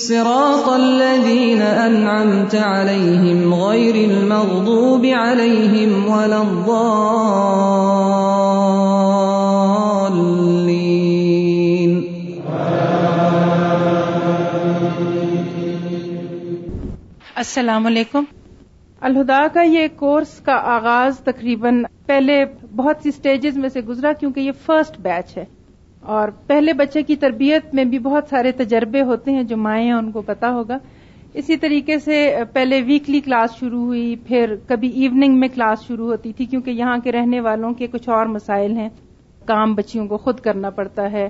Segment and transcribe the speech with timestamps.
[0.00, 6.80] صراط الذين أنعمت عليهم غير المغضوب عليهم ولا الضالين.
[17.34, 18.24] السلام علیکم.
[19.00, 22.44] الہدا کا یہ کورس کا آغاز تقریباً پہلے
[22.76, 25.44] بہت سی سٹیجز میں سے گزرا کیونکہ یہ فرسٹ بیچ ہے۔
[26.02, 29.92] اور پہلے بچے کی تربیت میں بھی بہت سارے تجربے ہوتے ہیں جو مائیں ہیں،
[29.92, 30.78] ان کو پتا ہوگا۔
[31.34, 36.32] اسی طریقے سے پہلے ویکلی کلاس شروع ہوئی، پھر کبھی ایوننگ میں کلاس شروع ہوتی
[36.32, 38.88] تھی، کیونکہ یہاں کے رہنے والوں کے کچھ اور مسائل ہیں۔
[39.46, 41.28] کام بچیوں کو خود کرنا پڑتا ہے،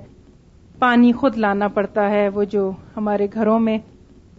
[0.79, 3.79] پانی خود لانا پڑتا ہے، وہ جو ہمارے گھروں میں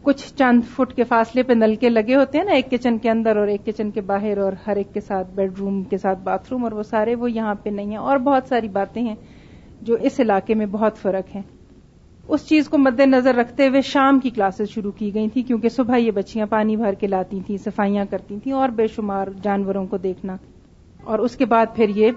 [0.02, 3.38] کچھ چند فٹ کے فاصلے پہ نلکے لگے ہوتے ہیں نا، ایک کچن کے اندر
[3.38, 6.48] اور ایک کچن کے باہر اور ہر ایک کے ساتھ بیڈ روم کے ساتھ باتھ
[6.52, 9.16] روم اور وہ سارے وہ یہاں پہ نہیں ہیں۔ اور بہت ساری باتیں ہیں۔
[9.82, 11.42] جو اس علاقے میں بہت فرق ہے۔
[12.28, 15.70] اس چیز کو مد نظر رکھتے ہوئے شام کی کلاسز شروع کی گئی تھی کیونکہ
[15.70, 19.86] صبح یہ بچیاں پانی بھر کے لاتی تھیں، صفائیاں کرتی تھیں اور بے شمار جانوروں
[19.86, 20.38] کو دیکھنا۔
[21.04, 22.12] اور اس کے بعد پھر یہ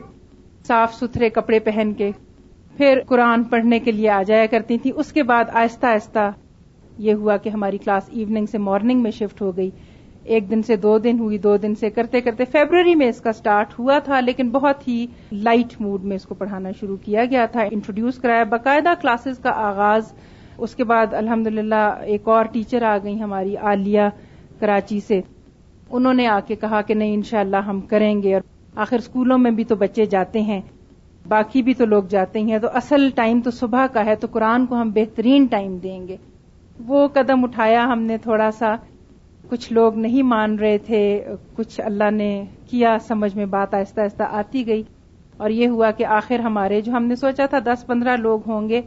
[0.66, 2.10] صاف ستھرے کپڑے پہن کے
[2.76, 6.30] پھر قرآن پڑھنے کے لیے آ جایا کرتی تھیں۔ اس کے بعد آہستہ آہستہ
[6.98, 9.70] یہ ہوا کہ ہماری کلاس ایوننگ سے مارننگ میں شفٹ ہو گئی۔
[10.24, 13.32] ایک دن سے دو دن ہوئی، دو دن سے کرتے کرتے فیبرری میں اس کا
[13.32, 17.46] سٹارٹ ہوا تھا، لیکن بہت ہی لائٹ موڈ میں اس کو پڑھانا شروع کیا گیا
[17.46, 20.12] تھا، انٹروڈیوس کرایا۔ باقاعدہ کلاسز کا آغاز،
[20.58, 21.46] اس کے بعد الحمد
[22.02, 24.08] ایک اور ٹیچر آ گئی ہماری، عالیہ
[24.60, 25.20] کراچی سے۔
[25.90, 28.42] انہوں نے آ کے کہا کہ نہیں، انشاءاللہ ہم کریں گے اور
[28.76, 30.60] آخر اسکولوں میں بھی تو بچے جاتے ہیں،
[31.28, 34.66] باقی بھی تو لوگ جاتے ہیں۔ تو اصل ٹائم تو صبح کا ہے، تو قرآن
[34.66, 36.16] کو ہم بہترین ٹائم دیں گے۔
[36.86, 38.74] وہ قدم اٹھایا ہم نے تھوڑا سا
[39.50, 41.24] کچھ لوگ نہیں مان رہے تھے،
[41.56, 44.82] کچھ اللہ نے کیا، سمجھ میں بات آہستہ آہستہ آتی گئی۔
[45.36, 48.68] اور یہ ہوا کہ آخر ہمارے جو ہم نے سوچا تھا دس پندرہ لوگ ہوں
[48.68, 48.80] گے،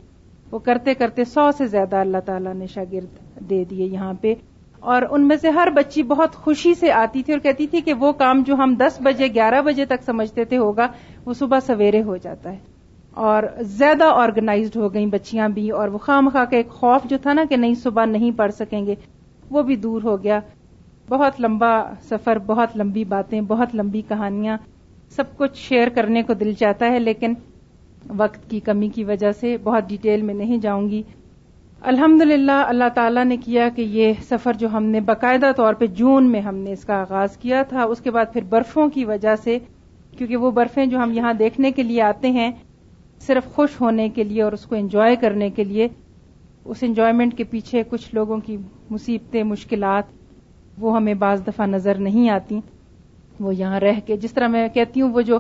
[0.51, 4.34] وہ کرتے کرتے سو سے زیادہ اللہ تعالیٰ نے شاگرد دے دیے یہاں پہ۔
[4.79, 7.94] اور ان میں سے ہر بچی بہت خوشی سے آتی تھی اور کہتی تھی کہ
[7.94, 10.88] وہ کام جو ہم دس بجے، گیارہ بجے تک سمجھتے تھے ہوگا،
[11.25, 12.57] وہ صبح سویرے ہو جاتا ہے۔
[13.12, 17.18] اور زیادہ آرگنائزڈ ہو گئی بچیاں بھی، اور وہ خواہ مخواہ کا ایک خوف جو
[17.18, 18.95] تھا نا کہ نہیں، صبح نہیں پڑھ سکیں گے۔
[19.51, 20.39] وہ بھی دور ہو گیا۔
[21.09, 24.57] بہت لمبا سفر، بہت لمبی باتیں، بہت لمبی کہانیاں،
[25.09, 27.33] سب کچھ شیئر کرنے کو دل چاہتا ہے، لیکن
[28.17, 31.01] وقت کی کمی کی وجہ سے بہت ڈیٹیل میں نہیں جاؤں گی۔
[31.81, 35.85] الحمد للہ اللہ تعالیٰ نے کیا کہ یہ سفر جو ہم نے باقاعدہ طور پہ
[35.85, 39.05] جون میں ہم نے اس کا آغاز کیا تھا، اس کے بعد پھر برفوں کی
[39.05, 39.57] وجہ سے،
[40.17, 42.51] کیونکہ وہ برفیں جو ہم یہاں دیکھنے کے لیے آتے ہیں،
[43.19, 45.87] صرف خوش ہونے کے لیے اور اس کو انجوائے کرنے کے لیے
[46.67, 48.57] اس انجوائمنٹ کے پیچھے کچھ لوگوں کی
[48.89, 50.05] مصیبتیں، مشکلات،
[50.78, 52.59] وہ ہمیں بعض دفعہ نظر نہیں آتی۔
[53.39, 55.39] وہ یہاں رہ کے، جس طرح میں کہتی ہوں، وہ جو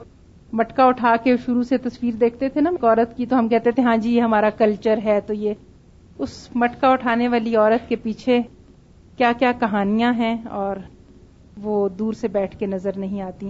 [0.53, 3.83] مٹکا اٹھا کے شروع سے تصویر دیکھتے تھے نا، عورت کی، تو ہم کہتے تھے
[3.83, 5.53] ہاں جی یہ ہمارا کلچر ہے، تو یہ
[6.19, 8.39] اس مٹکا اٹھانے والی عورت کے پیچھے
[9.17, 10.77] کیا کیا کہانیاں ہیں، اور
[11.63, 13.49] وہ دور سے بیٹھ کے نظر نہیں آتی۔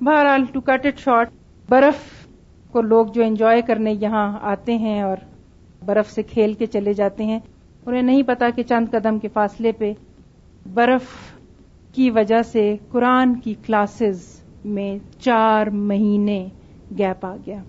[0.00, 1.30] بہرحال ٹو کٹ اٹ شارٹ
[1.68, 2.02] برف
[2.74, 5.16] کو لوگ جو انجوائے کرنے یہاں آتے ہیں، اور
[5.86, 7.38] برف سے کھیل کے چلے جاتے ہیں
[7.86, 9.92] انہیں نہیں پتا کہ چند قدم کے فاصلے پہ
[10.74, 11.04] برف
[11.94, 16.46] کی وجہ سے قرآن کی کلاسز میں چار مہینے
[16.98, 17.62] گیپ آ گیا۔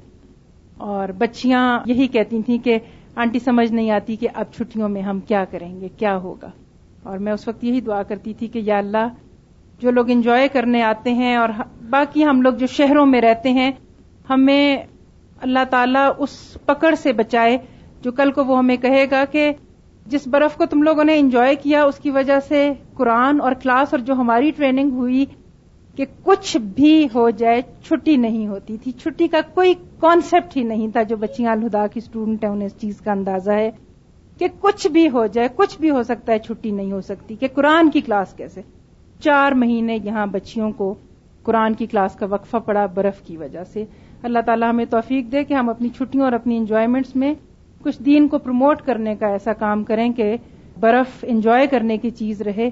[0.78, 2.80] اور بچیاں یہی کہتی تھیں کہ
[3.16, 6.50] آنٹی سمجھ نہیں آتی کہ اب چھٹیوں میں ہم کیا کریں گے، کیا ہوگا۔
[7.04, 9.08] اور میں اس وقت یہی دعا کرتی تھی کہ یا اللہ،
[9.80, 11.50] جو لوگ انجوائے کرنے آتے ہیں اور
[11.90, 13.72] باقی ہم لوگ جو شہروں میں رہتے ہیں،
[14.30, 14.78] ہمیں
[15.42, 17.58] اللہ تعالیٰ اس پکڑ سے بچائے
[18.02, 19.52] جو کل کو وہ ہمیں کہے گا کہ
[20.06, 23.94] جس برف کو تم لوگوں نے انجوائے کیا، اس کی وجہ سے قرآن اور کلاس
[23.94, 25.26] اور جو ہماری ٹریننگ ہوئی
[25.96, 30.88] کہ کچھ بھی ہو جائے، چھٹی نہیں ہوتی تھی۔ چھٹی کا کوئی کانسیپٹ ہی نہیں
[30.88, 33.72] تھا جو بچیاں الہدا کی اسٹوڈنٹ ہیں، انہیں اس چیز کا اندازہ ہے
[34.40, 37.48] کہ کچھ بھی ہو جائے، کچھ بھی ہو سکتا ہے، چھٹی نہیں ہو سکتی۔ کہ
[37.56, 38.62] قرآن کی کلاس کیسے؟
[39.20, 40.96] چار مہینے یہاں بچیوں کو
[41.44, 43.86] قرآن کی کلاس کا وقفہ پڑا برف کی وجہ سے۔
[44.24, 47.34] اللہ تعالیٰ ہمیں توفیق دے کہ ہم اپنی چھٹیوں اور اپنی انجوائمنٹس میں
[47.84, 50.36] کچھ دین کو پروموٹ کرنے کا ایسا کام کریں کہ
[50.80, 52.70] برف انجوائے کرنے کی چیز رہے،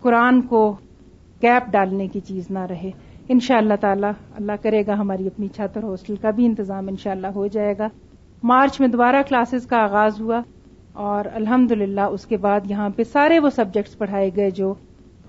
[0.00, 0.76] قرآن کو
[1.42, 2.90] گیپ ڈالنے کی چیز نہ رہے۔
[3.28, 4.06] ان شاء اللہ تعالی
[4.36, 7.46] اللہ کرے گا ہماری اپنی چھت اور ہاسٹل کا بھی انتظام ان شاء اللہ ہو
[7.46, 7.88] جائے گا۔
[8.42, 10.40] مارچ میں دوبارہ کلاسز کا آغاز ہوا
[10.92, 11.72] اور الحمد
[12.10, 14.74] اس کے بعد یہاں پہ سارے وہ سبجیکٹس پڑھائے گئے جو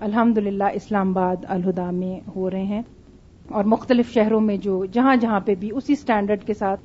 [0.00, 0.38] الحمد
[0.74, 2.82] اسلام آباد الہدا میں ہو رہے ہیں۔
[3.48, 6.80] اور مختلف شہروں میں جو جہاں جہاں پہ بھی اسی اسٹینڈرڈ کے ساتھ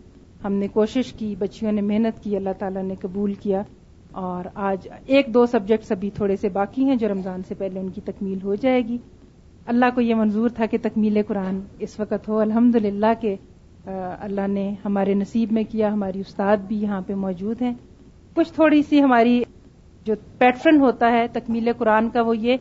[0.45, 3.61] ہم نے کوشش کی، بچیوں نے محنت کی، اللہ تعالیٰ نے قبول کیا۔
[4.11, 7.89] اور آج ایک دو سبجیکٹس ابھی تھوڑے سے باقی ہیں جو رمضان سے پہلے ان
[7.89, 8.97] کی تکمیل ہو جائے گی۔
[9.65, 13.35] اللہ کو یہ منظور تھا کہ تکمیل قرآن اس وقت ہو۔ الحمد للہ کہ
[14.19, 17.73] اللہ نے ہمارے نصیب میں کیا، ہماری استاد بھی یہاں پہ موجود ہیں۔
[18.35, 19.43] کچھ تھوڑی سی ہماری
[20.05, 22.57] جو پیٹرن ہوتا ہے تکمیل قرآن کا وہ یہ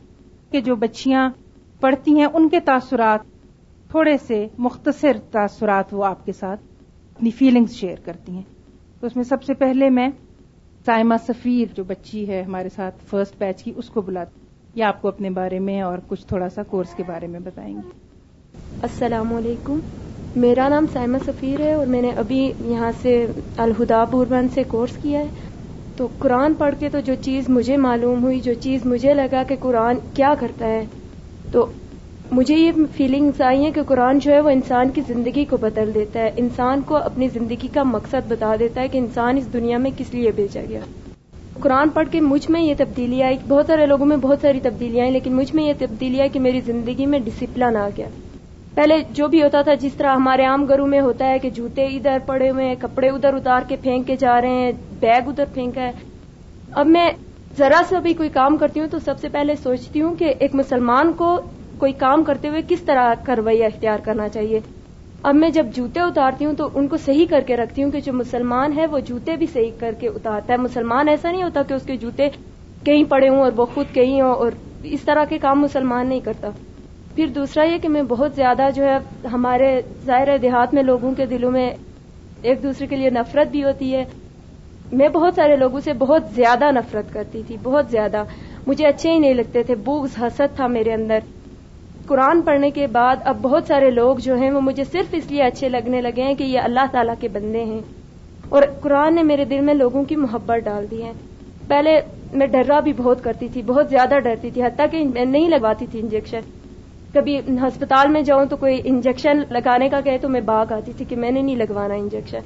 [0.50, 1.30] کہ جو بچیاں
[1.80, 3.20] پڑھتی ہیں ان کے تاثرات،
[3.90, 6.60] تھوڑے سے مختصر تاثرات وہ آپ کے ساتھ
[7.20, 8.42] اپنی فیلنگز شیئر کرتی ہیں۔
[9.00, 10.08] تو اس میں سب سے پہلے میں
[10.86, 14.40] سائمہ سفیر جو بچی ہے ہمارے ساتھ فرسٹ بیچ کی، اس کو بلاتی
[14.74, 17.76] یا آپ کو اپنے بارے میں اور کچھ تھوڑا سا کورس کے بارے میں بتائیں
[17.76, 17.90] گے۔
[18.82, 19.78] السلام علیکم۔
[20.36, 23.26] میرا نام سائمہ سفیر ہے اور میں نے ابھی یہاں سے
[23.56, 25.28] الہدا پوربند سے کورس کیا ہے۔
[25.96, 29.56] تو قرآن پڑھ کے تو جو چیز مجھے معلوم ہوئی، جو چیز مجھے لگا کہ
[29.56, 30.86] قرآن کیا کرتا ہے،
[31.52, 31.66] تو
[32.32, 35.90] مجھے یہ فیلنگس آئی ہیں کہ قرآن جو ہے وہ انسان کی زندگی کو بدل
[35.94, 39.78] دیتا ہے۔ انسان کو اپنی زندگی کا مقصد بتا دیتا ہے کہ انسان اس دنیا
[39.78, 40.80] میں کس لیے بھیجا گیا۔
[41.60, 45.04] قرآن پڑھ کے مجھ میں یہ تبدیلی آئی۔ بہت سارے لوگوں میں بہت ساری تبدیلیاں
[45.04, 48.08] آئی لیکن مجھ میں یہ تبدیلی آئی کہ میری زندگی میں ڈسپلن آ گیا۔
[48.74, 51.84] پہلے جو بھی ہوتا تھا، جس طرح ہمارے عام گھروں میں ہوتا ہے کہ جوتے
[51.86, 55.44] ادھر پڑے ہوئے ہیں، کپڑے ادھر اتار کے پھینک کے جا رہے ہیں، بیگ ادھر
[55.54, 55.92] پھینکا ہے۔
[56.72, 57.10] اب میں
[57.58, 60.54] ذرا سا بھی کوئی کام کرتی ہوں تو سب سے پہلے سوچتی ہوں کہ ایک
[60.54, 61.40] مسلمان کو
[61.80, 64.60] کوئی کام کرتے ہوئے کس طرح کا رویہ اختیار کرنا چاہیے؟
[65.22, 68.00] اب میں جب جوتے اتارتی ہوں تو ان کو صحیح کر کے رکھتی ہوں کہ
[68.00, 71.62] جو مسلمان ہے وہ جوتے بھی صحیح کر کے اتارتا ہے۔ مسلمان ایسا نہیں ہوتا
[71.62, 72.28] کہ اس کے جوتے
[72.84, 76.20] کہیں پڑے ہوں اور وہ خود کہیں ہوں اور اس طرح کے کام مسلمان نہیں
[76.20, 76.48] کرتا۔
[77.14, 81.26] پھر دوسرا یہ کہ میں بہت زیادہ جو ہے ہمارے ظاہر دیہات میں لوگوں کے
[81.26, 81.70] دلوں میں
[82.42, 84.04] ایک دوسرے کے لیے نفرت بھی ہوتی ہے۔
[84.92, 88.24] میں بہت سارے لوگوں سے بہت زیادہ نفرت کرتی تھی، بہت زیادہ۔
[88.66, 91.18] مجھے اچھے ہی نہیں لگتے تھے بوگز حسد تھا میرے اندر۔
[92.10, 95.42] قرآن پڑھنے کے بعد اب بہت سارے لوگ جو ہیں وہ مجھے صرف اس لیے
[95.42, 97.80] اچھے لگنے لگے ہیں کہ یہ اللہ تعالیٰ کے بندے ہیں۔
[98.48, 101.12] اور قرآن نے میرے دل میں لوگوں کی محبت ڈال دی ہے۔
[101.68, 102.00] پہلے
[102.32, 105.86] میں ڈرا بھی بہت کرتی تھی، بہت زیادہ ڈرتی تھی، حتیٰ کہ میں نہیں لگواتی
[105.86, 106.40] تھی انجیکشن۔
[107.14, 111.04] کبھی ہسپتال میں جاؤں تو کوئی انجیکشن لگانے کا کہے تو میں باغ آتی تھی
[111.04, 112.38] کہ میں نے نہیں لگوانا انجیکشن۔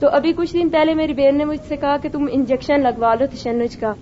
[0.00, 3.14] تو ابھی کچھ دن پہلے میری بہن نے مجھ سے کہا کہ تم انجیکشن لگوا
[3.14, 3.92] لو تشنج کا۔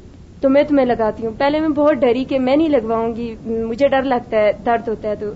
[0.41, 3.89] تو میں تمہیں لگاتی ہوں۔ پہلے میں بہت ڈری کہ میں نہیں لگواؤں گی، مجھے
[3.89, 5.27] ڈر لگتا ہے، درد ہوتا ہے تو۔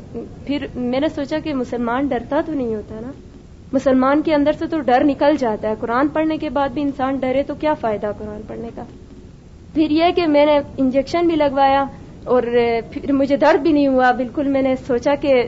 [0.47, 3.11] پھر میں نے سوچا کہ مسلمان ڈرتا تو نہیں ہوتا نا۔
[3.73, 7.17] مسلمان کے اندر سے تو ڈر نکل جاتا ہے۔ قرآن پڑھنے کے بعد بھی انسان
[7.17, 8.82] ڈرے تو کیا فائدہ قرآن پڑھنے کا؟
[9.75, 11.85] پھر یہ کہ میں نے انجیکشن بھی لگوایا
[12.25, 12.43] اور
[12.91, 15.43] پھر مجھے درد بھی نہیں ہوا۔ بالکل میں نے سوچا کہ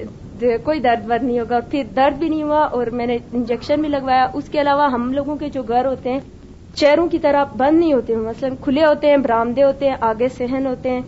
[0.64, 3.88] کوئی درد ورد نہیں ہوگا۔ پھر درد بھی نہیں ہوا اور میں نے انجیکشن بھی
[3.88, 6.20] لگوایا۔ اس کے علاوہ ہم لوگوں کے جو گھر ہوتے ہیں
[6.74, 10.66] چہروں کی طرح بند نہیں ہوتے مثلا کھلے ہوتے ہیں برامدے ہوتے ہیں، آگے سہن
[10.66, 11.00] ہوتے ہیں،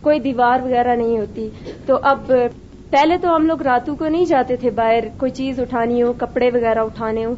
[0.00, 1.48] کوئی دیوار وغیرہ نہیں ہوتی۔
[1.86, 2.32] تو اب
[2.90, 6.50] پہلے تو ہم لوگ راتوں کو نہیں جاتے تھے باہر، کوئی چیز اٹھانی ہو، کپڑے
[6.54, 7.34] وغیرہ اٹھانے ہوں۔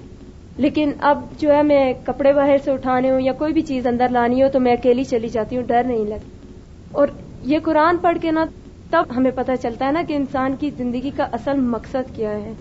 [0.57, 4.07] لیکن اب جو ہے میں کپڑے باہر سے اٹھانے ہوں یا کوئی بھی چیز اندر
[4.11, 6.49] لانی ہو تو میں اکیلی چلی جاتی ہوں، ڈر نہیں لگتا۔
[6.93, 7.09] اور
[7.43, 8.45] یہ قرآن پڑھ کے نا
[8.91, 12.53] تب ہمیں پتہ چلتا ہے نا کہ انسان کی زندگی کا اصل مقصد کیا ہے۔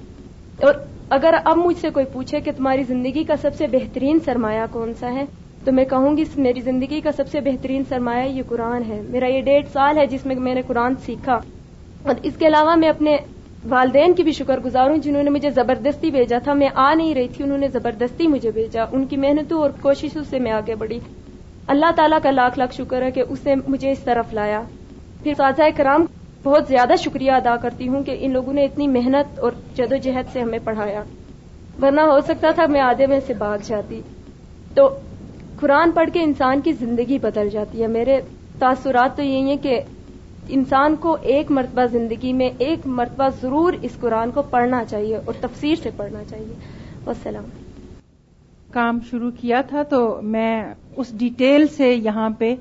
[0.61, 0.73] اور
[1.09, 4.93] اگر اب مجھ سے کوئی پوچھے کہ تمہاری زندگی کا سب سے بہترین سرمایہ کون
[4.99, 5.23] سا ہے،
[5.65, 9.27] تو میں کہوں گی، میری زندگی کا سب سے بہترین سرمایہ یہ قرآن ہے۔ میرا
[9.27, 11.33] یہ ڈیڑھ سال ہے جس میں میں نے قرآن سیکھا۔
[12.03, 13.17] اور اس کے علاوہ میں اپنے
[13.69, 17.15] والدین کی بھی شکر گزار ہوں، جنہوں نے مجھے زبردستی بھیجا تھا۔ میں آ نہیں
[17.15, 20.75] رہی تھی، انہوں نے زبردستی مجھے بھیجا۔ ان کی محنتوں اور کوششوں سے میں آگے
[20.75, 20.99] بڑھی۔
[21.67, 24.61] اللہ تعالیٰ کا لاکھ لاکھ شکر ہے کہ اس نے مجھے اس طرف لایا۔
[25.23, 26.05] پھر سازہ کرام
[26.43, 30.41] بہت زیادہ شکریہ ادا کرتی ہوں کہ ان لوگوں نے اتنی محنت اور جدوجہد سے
[30.41, 31.03] ہمیں پڑھایا۔
[31.81, 34.01] ورنہ ہو سکتا تھا میں آدھے میں سے بھاگ جاتی۔
[34.73, 34.89] تو
[35.55, 38.19] قرآن پڑھ کے انسان کی زندگی بدل جاتی ہے۔ میرے
[38.59, 39.81] تاثرات تو یہی ہیں کہ
[40.47, 45.33] انسان کو ایک مرتبہ زندگی میں ایک مرتبہ ضرور اس قرآن کو پڑھنا چاہیے اور
[45.41, 46.53] تفسیر سے پڑھنا چاہیے۔
[47.05, 47.45] والسلام۔
[48.71, 50.63] کام شروع کیا تھا تو میں
[50.95, 52.55] اس ڈیٹیل سے یہاں پہ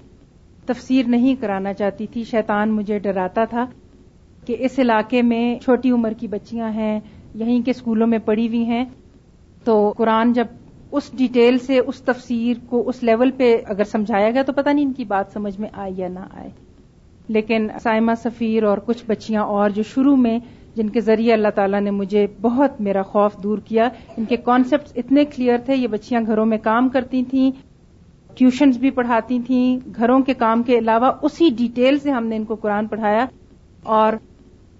[0.67, 3.65] تفسیر نہیں کرانا چاہتی تھی۔ شیطان مجھے ڈراتا تھا
[4.47, 7.01] کہ اس علاقے میں چھوٹی عمر کی بچیاں ہیں،
[7.35, 8.85] یہیں کے اسکولوں میں پڑھی ہوئی ہیں۔
[9.65, 10.47] تو قرآن جب
[10.93, 14.85] اس ڈیٹیل سے، اس تفسیر کو اس لیول پہ اگر سمجھایا گیا تو پتہ نہیں
[14.85, 16.49] ان کی بات سمجھ میں آئے یا نہ آئے
[17.29, 20.39] لیکن سائمہ سفیر اور کچھ بچیاں اور جو شروع میں،
[20.75, 24.99] جن کے ذریعے اللہ تعالیٰ نے مجھے بہت میرا خوف دور کیا، ان کے کانسیپٹ
[24.99, 27.51] اتنے کلیئر تھے، یہ بچیاں گھروں میں کام کرتی تھیں۔
[28.35, 32.45] ٹیوشنز بھی پڑھاتی تھیں، گھروں کے کام کے علاوہ اسی ڈیٹیل سے ہم نے ان
[32.45, 33.27] کو قرآن پڑھایا۔
[33.83, 34.13] اور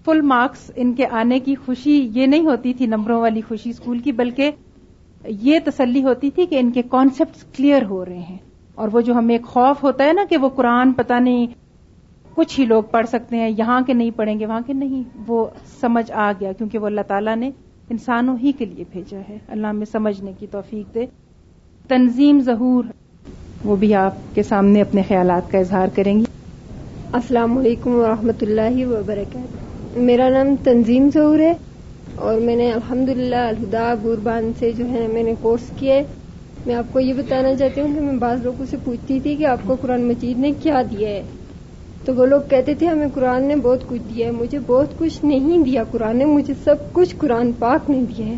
[0.05, 3.99] فل مارکس ان کے آنے کی خوشی یہ نہیں ہوتی تھی نمبروں والی خوشی اسکول
[3.99, 4.51] کی، بلکہ
[5.25, 8.39] یہ تسلی ہوتی تھی کہ ان کے کانسیپٹ کلیئر ہو رہے ہیں۔
[8.75, 11.47] اور وہ جو ہمیں ایک خوف ہوتا ہے نا کہ وہ قرآن پتہ نہیں
[12.35, 15.47] کچھ ہی لوگ پڑھ سکتے ہیں، یہاں کے نہیں پڑھیں گے، وہاں کے نہیں۔ وہ
[15.81, 17.51] سمجھ آ گیا کیونکہ وہ اللہ تعالیٰ نے
[17.91, 21.07] انسانوں ہی کے لیے بھیجا ہے۔ اللہ ہمیں سمجھنے کی توفیق دے۔
[21.89, 22.85] تنظیم ظہور۔
[23.65, 26.25] وہ بھی آپ کے سامنے اپنے خیالات کا اظہار کریں گی۔
[27.13, 31.53] السلام علیکم ورحمۃ اللہ وبرکاتہ۔ میرا نام تنظیم ظہور ہے
[32.15, 36.03] اور میں نے الحمد للہ الہدا گوربان سے جو ہے میں نے کورس کیا ہے۔
[36.67, 39.47] میں آپ کو یہ بتانا چاہتی ہوں کہ میں بعض لوگوں سے پوچھتی تھی کہ
[39.47, 41.23] آپ کو قرآن مجید نے کیا دیا ہے۔
[42.05, 45.25] تو وہ لوگ کہتے تھے، ہمیں قرآن نے بہت کچھ دیا ہے، مجھے بہت کچھ
[45.25, 48.37] نہیں دیا، قرآن نے مجھے سب کچھ قرآن پاک نے دیا ہے۔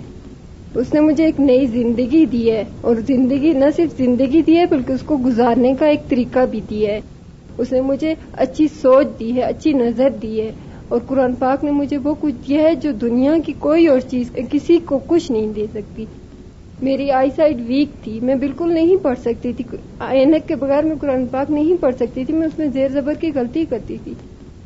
[0.75, 4.67] اس نے مجھے ایک نئی زندگی دی ہے اور زندگی نہ صرف زندگی دی ہے
[4.67, 7.01] بلکہ اس کو گزارنے کا ایک طریقہ بھی دیا ہے۔
[7.59, 10.53] اس نے مجھے اچھی سوچ دی ہے، اچھی نظر دی ہے
[10.89, 14.31] اور قرآن پاک نے مجھے وہ کچھ دیا ہے جو دنیا کی کوئی اور چیز،
[14.51, 16.05] کسی کو کچھ نہیں دے سکتی۔
[16.83, 19.65] میری آئی سائڈ ویک تھی، میں بالکل نہیں پڑھ سکتی تھی۔
[20.01, 23.15] اینک کے بغیر میں قرآن پاک نہیں پڑھ سکتی تھی، میں اس میں زیر زبر
[23.15, 24.15] کی غلطی کرتی تھی۔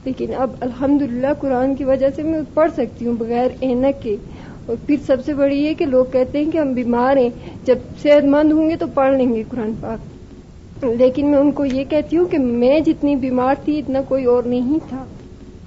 [0.04, 4.16] لیکن اب الحمد قرآن کی وجہ سے میں پڑھ سکتی ہوں بغیر اینک کے۔
[4.68, 7.28] اور پھر سب سے بڑی یہ کہ لوگ کہتے ہیں کہ ہم بیمار ہیں،
[7.64, 10.18] جب صحت مند ہوں گے تو پڑھ لیں گے قرآن پاک۔
[10.84, 14.42] لیکن میں ان کو یہ کہتی ہوں کہ میں جتنی بیمار تھی، اتنا کوئی اور
[14.42, 15.04] نہیں تھا۔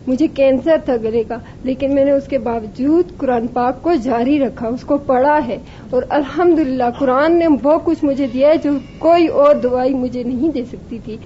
[0.08, 4.40] مجھے کینسر تھا گلے کا، لیکن میں نے اس کے باوجود قرآن پاک کو جاری
[4.40, 5.58] رکھا، اس کو پڑھا ہے۔
[5.90, 10.50] اور الحمد قرآن نے وہ کچھ مجھے دیا ہے جو کوئی اور دوائی مجھے نہیں
[10.50, 11.18] دے سکتی تھی۔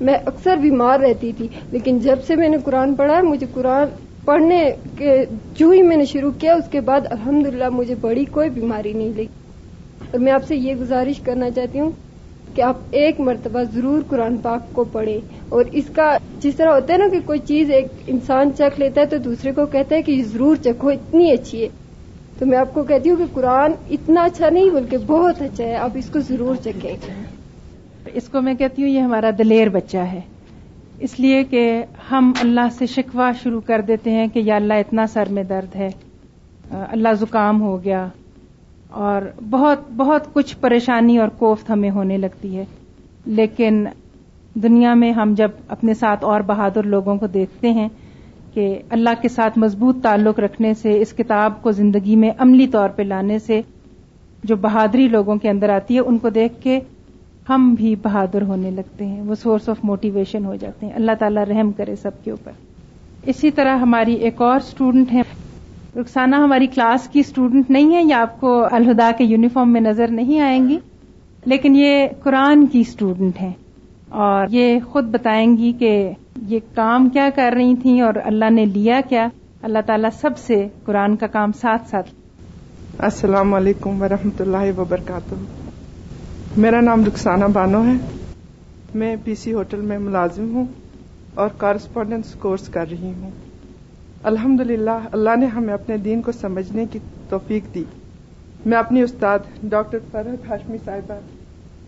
[0.00, 3.86] میں اکثر بیمار رہتی تھی، لیکن جب سے میں نے قرآن پڑھا ہے مجھے قرآن
[4.30, 8.50] پڑھنے کے جو ہی میں نے شروع کیا، اس کے بعد الحمد مجھے بڑی کوئی
[8.50, 9.26] بیماری نہیں لگی۔
[10.10, 11.90] اور میں آپ سے یہ گزارش کرنا چاہتی ہوں
[12.54, 15.18] کہ آپ ایک مرتبہ ضرور قرآن پاک کو پڑھیں۔
[15.48, 19.00] اور اس کا جس طرح ہوتا ہے نا کہ کوئی چیز ایک انسان چکھ لیتا
[19.00, 21.68] ہے تو دوسرے کو کہتا ہے کہ یہ ضرور چکھو، اتنی اچھی ہے۔
[22.38, 25.76] تو میں آپ کو کہتی ہوں کہ قرآن اتنا اچھا نہیں، بلکہ بہت اچھا ہے۔
[25.76, 26.96] آپ اس کو ضرور چکھیں۔
[28.14, 30.20] اس کو میں کہتی ہوں، یہ ہمارا دلیر بچہ ہے۔
[31.00, 35.06] اس لیے کہ ہم اللہ سے شکوا شروع کر دیتے ہیں کہ یا اللہ اتنا
[35.06, 35.88] سر میں درد ہے،
[36.70, 38.06] اللہ زکام ہو گیا
[38.90, 42.64] اور بہت بہت کچھ پریشانی اور کوفت ہمیں ہونے لگتی ہے۔
[43.26, 43.84] لیکن
[44.54, 47.88] دنیا میں ہم جب اپنے ساتھ اور بہادر لوگوں کو دیکھتے ہیں
[48.54, 52.88] کہ اللہ کے ساتھ مضبوط تعلق رکھنے سے، اس کتاب کو زندگی میں عملی طور
[52.88, 53.60] پہ لانے سے،
[54.44, 56.78] جو بہادری لوگوں کے اندر آتی ہے، ان کو دیکھ کے
[57.48, 61.44] ہم بھی بہادر ہونے لگتے ہیں، وہ سورس آف موٹیویشن ہو جاتے ہیں۔ اللہ تعالیٰ
[61.44, 62.52] رحم کرے سب کے اوپر۔
[63.26, 65.20] اسی طرح ہماری ایک اور اسٹوڈنٹ ہے
[65.96, 70.08] رخسانہ ہماری کلاس کی اسٹوڈنٹ نہیں ہے یا آپ کو الہدا کے یونیفارم میں نظر
[70.08, 70.78] نہیں آئیں گی،
[71.44, 73.52] لیکن یہ قرآن کی اسٹوڈنٹ ہیں۔
[74.08, 76.10] اور یہ خود بتائیں گی کہ
[76.46, 79.28] یہ کام کیا کر رہی تھیں اور اللہ نے لیا کیا۔
[79.62, 82.10] اللہ تعالیٰ سب سے قرآن کا کام ساتھ ساتھ۔
[82.98, 85.59] السلام علیکم ورحمۃ اللہ وبرکاتہ۔
[86.56, 87.92] میرا نام رخسانہ بانو ہے۔
[88.94, 90.64] میں پی سی ہوٹل میں ملازم ہوں
[91.34, 93.30] اور کارسپونڈنس کورس کر رہی ہوں۔
[94.22, 97.84] الحمد للہ اللہ نے ہمیں اپنے دین کو سمجھنے کی توفیق دی۔
[98.66, 101.14] میں اپنی استاد ڈاکٹر فرحت ہاشمی صاحبہ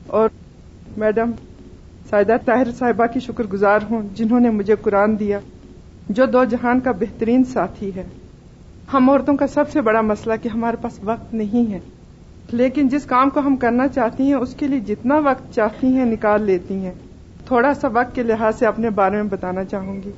[0.06, 0.28] اور
[0.96, 1.30] میڈم
[2.10, 5.38] سائدہ طاہر صاحبہ کی شکر گزار ہوں، جنہوں نے مجھے قرآن دیا،
[6.08, 8.04] جو دو جہان کا بہترین ساتھی ہے۔
[8.92, 11.78] ہم عورتوں کا سب سے بڑا مسئلہ کہ ہمارے پاس وقت نہیں ہے۔
[12.52, 16.04] لیکن جس کام کو ہم کرنا چاہتی ہیں، اس کے لیے جتنا وقت چاہتی ہیں
[16.04, 16.92] نکال لیتی ہیں۔
[17.46, 20.10] تھوڑا سا وقت کے لحاظ سے اپنے بارے میں بتانا چاہوں گی۔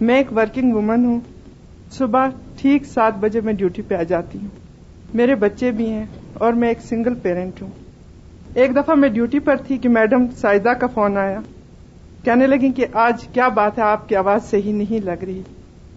[0.00, 1.20] میں ایک ورکنگ وومن ہوں۔
[1.90, 4.48] صبح ٹھیک سات بجے میں ڈیوٹی پہ آ جاتی ہوں۔
[5.14, 7.70] میرے بچے بھی ہیں اور میں ایک سنگل پیرنٹ ہوں۔
[8.54, 11.40] ایک دفعہ میں ڈیوٹی پر تھی کہ میڈم سائدہ کا فون آیا۔
[12.24, 15.42] کہنے لگی کہ آج کیا بات ہے، آپ کی آواز صحیح نہیں لگ رہی۔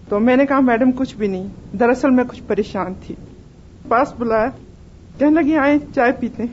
[0.10, 1.48] تو میں نے کہا، میڈم کچھ بھی نہیں۔
[1.80, 3.16] دراصل میں کچھ پریشان تھی۔
[3.88, 4.50] پاس بلایا۔
[5.20, 6.44] کہنے لگی آئے چائے پیتے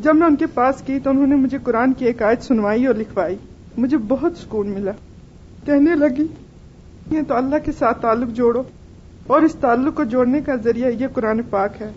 [0.00, 2.86] جب میں ان کے پاس کی تو انہوں نے مجھے قرآن کی ایک آیت سنوائی
[2.86, 3.36] اور لکھوائی۔
[3.78, 4.90] مجھے بہت سکون ملا۔
[5.64, 6.26] کہنے لگی
[7.28, 8.62] تو اللہ کے ساتھ تعلق جوڑو
[9.26, 11.92] اور اس تعلق کو جوڑنے کا ذریعہ یہ قرآن پاک ہے۔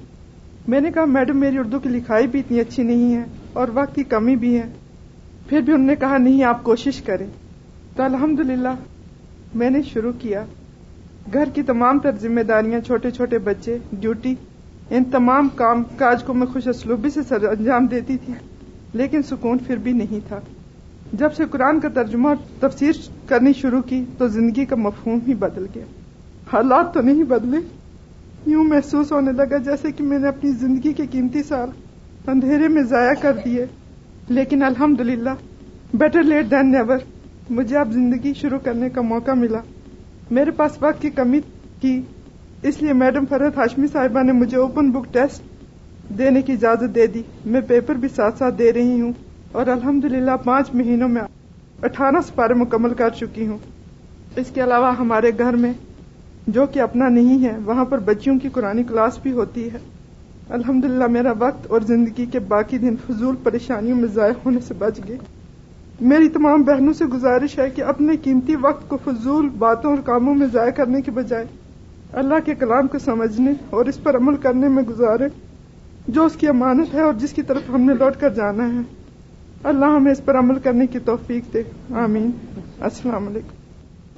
[0.67, 3.95] میں نے کہا، میڈم، میری اردو کی لکھائی بھی اتنی اچھی نہیں ہے اور وقت
[3.95, 4.73] کی کمی بھی ہے۔
[5.49, 7.27] پھر بھی انہوں نے کہا، نہیں، آپ کوشش کریں۔
[7.95, 8.39] تو الحمد
[9.55, 10.45] میں نے شروع کیا۔
[11.33, 14.35] گھر کی تمام تر ذمہ داریاں، چھوٹے چھوٹے بچے، ڈیوٹی
[14.89, 18.33] ان تمام کام کاج کو میں خوش اسلوبی سے سر انجام دیتی تھی،
[18.93, 20.39] لیکن سکون پھر بھی نہیں تھا۔
[21.13, 22.91] جب سے قرآن کا ترجمہ اور تفسیر
[23.27, 25.83] کرنی شروع کی تو زندگی کا مفہوم ہی بدل گیا۔
[26.53, 27.57] حالات تو نہیں بدلے۔
[28.45, 31.69] یوں محسوس ہونے لگا جیسے کہ میں نے اپنی زندگی کے قیمتی سال
[32.27, 33.65] اندھیرے میں ضائع کر دیے۔
[34.29, 35.29] لیکن الحمد للہ
[35.93, 36.97] بیٹر لیٹ دین نیور
[37.49, 39.59] مجھے اب زندگی شروع کرنے کا موقع ملا۔
[40.31, 41.39] میرے پاس وقت کی کمی
[41.81, 42.01] کی
[42.63, 45.43] اس لیے میڈم فرحت ہاشمی صاحبہ نے مجھے اوپن بک ٹیسٹ
[46.17, 49.11] دینے کی اجازت دے دی۔ میں پیپر بھی ساتھ ساتھ دے رہی ہوں
[49.51, 51.21] اور الحمدللہ پانچ مہینوں میں
[51.83, 53.57] اٹھارہ سپارے مکمل کر چکی ہوں۔
[54.35, 55.73] اس کے علاوہ ہمارے گھر میں
[56.47, 59.77] جو کہ اپنا نہیں ہے، وہاں پر بچیوں کی قرآن کلاس بھی ہوتی ہے۔
[60.49, 64.99] الحمدللہ میرا وقت اور زندگی کے باقی دن فضول پریشانیوں میں ضائع ہونے سے بچ
[65.07, 65.17] گئے۔
[66.01, 70.35] میری تمام بہنوں سے گزارش ہے کہ اپنے قیمتی وقت کو فضول باتوں اور کاموں
[70.35, 71.45] میں ضائع کرنے کے بجائے
[72.13, 75.27] اللہ کے کلام کو سمجھنے اور اس پر عمل کرنے میں گزارے
[76.07, 78.79] جو اس کی امانت ہے اور جس کی طرف ہم نے لوٹ کر جانا ہے۔
[79.63, 81.63] اللہ ہمیں اس پر عمل کرنے کی توفیق دے۔
[81.93, 82.31] آمین۔
[82.79, 83.49] السلام علیکم۔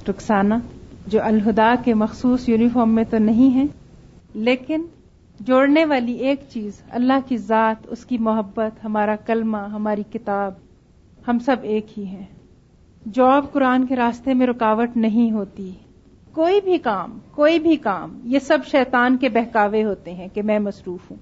[0.10, 0.53] رخسانہ
[1.07, 3.63] جو الہدا کے مخصوص یونیفارم میں تو نہیں ہے،
[4.33, 4.86] لیکن
[5.39, 10.51] جوڑنے والی ایک چیز، اللہ کی ذات، اس کی محبت، ہمارا کلمہ، ہماری کتاب،
[11.27, 12.25] ہم سب ایک ہی ہیں۔
[13.13, 15.71] جاب قرآن کے راستے میں رکاوٹ نہیں ہوتی۔
[16.34, 20.60] کوئی بھی کام، کوئی بھی کام، یہ سب شیطان کے بہکاوے ہوتے ہیں کہ میں
[20.60, 21.18] مصروف ہوں۔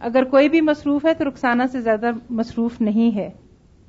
[0.00, 3.30] اگر کوئی بھی مصروف ہے تو رخسانہ سے زیادہ مصروف نہیں ہے۔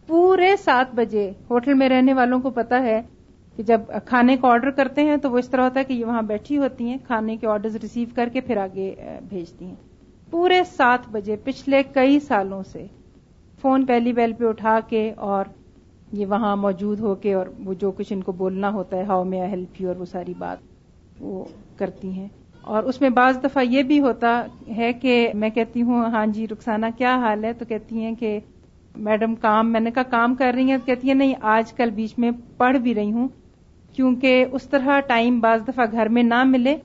[0.08, 3.02] پورے سات بجے ہوٹل میں رہنے والوں کو پتا ہے
[3.56, 6.06] کہ جب کھانے کو آرڈر کرتے ہیں تو وہ اس طرح ہوتا ہے کہ یہ
[6.06, 8.96] وہاں بیٹھی ہوتی ہیں، کھانے کے آرڈر ریسیو کر کے پھر آگے
[9.30, 9.76] بھیجتی ہیں۔
[10.32, 12.86] پورے سات بجے، پچھلے کئی سالوں سے،
[13.62, 15.46] فون پہلی بیل پہ اٹھا کے اور
[16.14, 19.24] یہ وہاں موجود ہو کے اور وہ جو کچھ ان کو بولنا ہوتا ہے، ہاؤ
[19.24, 20.58] میں ہیلپ یو اور وہ ساری بات
[21.20, 21.44] وہ
[21.78, 22.28] کرتی ہیں۔
[22.62, 24.46] اور اس میں بعض دفعہ یہ بھی ہوتا
[24.78, 28.40] ہے کہ میں کہتی ہوں ہاں جی رخسانہ کیا حال ہے؟ تو کہتی ہیں کہ
[28.96, 31.90] میڈم کام، میں نے کہا کام کر رہی ہیں، تو کہتی ہیں نہیں، آج کل
[31.90, 33.28] بیچ میں پڑھ بھی رہی ہوں،
[33.94, 36.78] کیونکہ اس طرح ٹائم بعض دفعہ گھر میں نہ ملے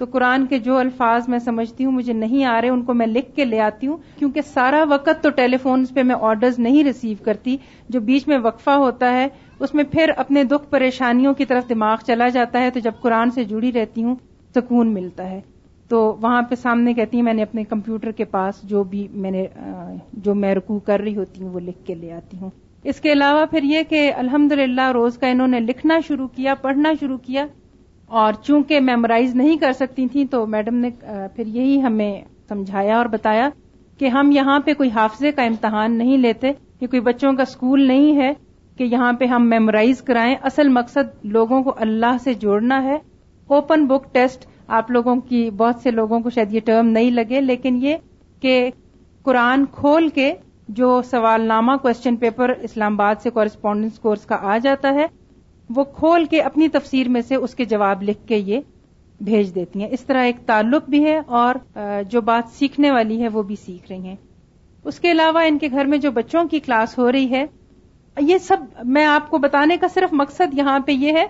[0.00, 3.06] تو قرآن کے جو الفاظ میں سمجھتی ہوں، مجھے نہیں آ رہے، ان کو میں
[3.06, 6.84] لکھ کے لے آتی ہوں، کیونکہ سارا وقت تو ٹیلی فونز پہ میں آرڈرز نہیں
[6.84, 7.56] ریسیو کرتی،
[7.88, 9.28] جو بیچ میں وقفہ ہوتا ہے،
[9.60, 13.30] اس میں پھر اپنے دکھ پریشانیوں کی طرف دماغ چلا جاتا ہے، تو جب قرآن
[13.30, 14.14] سے جڑی رہتی ہوں،
[14.54, 15.40] سکون ملتا ہے۔
[15.88, 19.30] تو وہاں پہ سامنے کہتی ہیں، میں نے اپنے کمپیوٹر کے پاس جو بھی میں
[19.30, 19.46] نے
[20.12, 22.50] جو میں رکو کر رہی ہوتی ہوں، وہ لکھ کے لے آتی ہوں۔
[22.84, 24.52] اس کے علاوہ پھر یہ کہ الحمد
[24.94, 27.46] روز کا انہوں نے لکھنا شروع کیا، پڑھنا شروع کیا
[28.10, 30.90] اور چونکہ میمورائز نہیں کر سکتی تھیں تو میڈم نے
[31.36, 33.48] پھر یہی ہمیں سمجھایا اور بتایا
[33.98, 37.86] کہ ہم یہاں پہ کوئی حافظے کا امتحان نہیں لیتے یہ کوئی بچوں کا اسکول
[37.88, 38.32] نہیں ہے،
[38.78, 42.96] کہ یہاں پہ ہم میمورائز کرائیں۔ اصل مقصد لوگوں کو اللہ سے جوڑنا ہے۔
[43.50, 47.40] اوپن بک ٹیسٹ آپ لوگوں کی، بہت سے لوگوں کو شاید یہ ٹرم نہیں لگے،
[47.40, 47.96] لیکن یہ
[48.42, 48.70] کہ
[49.22, 50.32] قرآن کھول کے
[50.68, 55.06] جو سوال نامہ کوشچن پیپر اسلام آباد سے کورسپونڈنس کورس کا آ جاتا ہے
[55.76, 58.60] وہ کھول کے اپنی تفسیر میں سے اس کے جواب لکھ کے یہ
[59.20, 61.54] بھیج دیتی ہیں۔ اس طرح ایک تعلق بھی ہے اور
[62.10, 64.16] جو بات سیکھنے والی ہے وہ بھی سیکھ رہی ہیں۔
[64.84, 67.44] اس کے علاوہ ان کے گھر میں جو بچوں کی کلاس ہو رہی ہے،
[68.20, 71.26] یہ سب میں آپ کو بتانے کا صرف مقصد یہاں پہ یہ ہے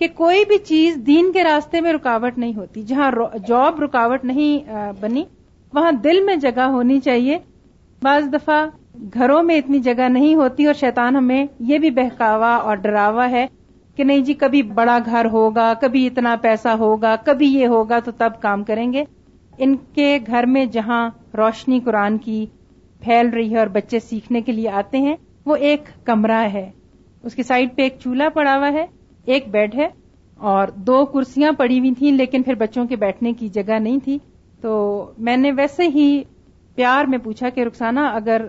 [0.00, 3.10] کہ کوئی بھی چیز دین کے راستے میں رکاوٹ نہیں ہوتی۔ جہاں
[3.46, 4.70] جاب رکاوٹ نہیں
[5.00, 5.24] بنی،
[5.72, 7.38] وہاں دل میں جگہ ہونی چاہیے۔
[8.02, 8.64] بعض دفعہ
[9.14, 13.46] گھروں میں اتنی جگہ نہیں ہوتی اور شیطان ہمیں یہ بھی بہکاوا اور ڈراوا ہے
[13.96, 18.10] کہ نہیں جی کبھی بڑا گھر ہوگا، کبھی اتنا پیسہ ہوگا، کبھی یہ ہوگا تو
[18.10, 19.04] تب کام کریں گے۔
[19.58, 22.46] ان کے گھر میں جہاں روشنی قرآن کی
[23.00, 26.70] پھیل رہی ہے اور بچے سیکھنے کے لیے آتے ہیں، وہ ایک کمرہ ہے۔
[27.22, 28.86] اس کی سائڈ پہ ایک چولہا پڑا ہوا ہے،
[29.24, 29.88] ایک بیڈ ہے
[30.36, 34.18] اور دو کرسیاں پڑی ہوئی تھیں، لیکن پھر بچوں کے بیٹھنے کی جگہ نہیں تھی۔
[34.60, 36.22] تو میں نے ویسے ہی
[36.74, 38.42] پیار میں پوچھا کہ رخسانہ، اگر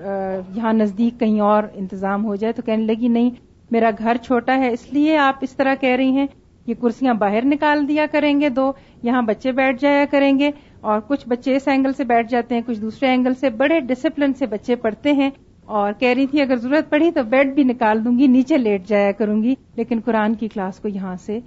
[0.56, 3.30] یہاں نزدیک کہیں اور انتظام ہو جائے تو کہنے لگی، نہیں
[3.72, 6.28] میرا گھر چھوٹا ہے، اس لیے آپ اس طرح کہہ رہی ہیں۔
[6.68, 8.72] یہ کرسیاں باہر نکال دیا کریں گے، دو
[9.04, 10.52] یہاں بچے بیٹھ جایا کریں گے
[10.82, 14.34] اور کچھ بچے اس اینگل سے بیٹھ جاتے ہیں، کچھ دوسرے اینگل سے۔ بڑے ڈسپلن
[14.34, 15.30] سے بچے پڑھتے ہیں
[15.66, 18.88] اور کہہ رہی تھی، اگر ضرورت پڑی تو بیڈ بھی نکال دوں گی، نیچے لیٹ
[18.88, 21.40] جایا کروں گی۔ لیکن قرآن کی کلاس کو یہاں سے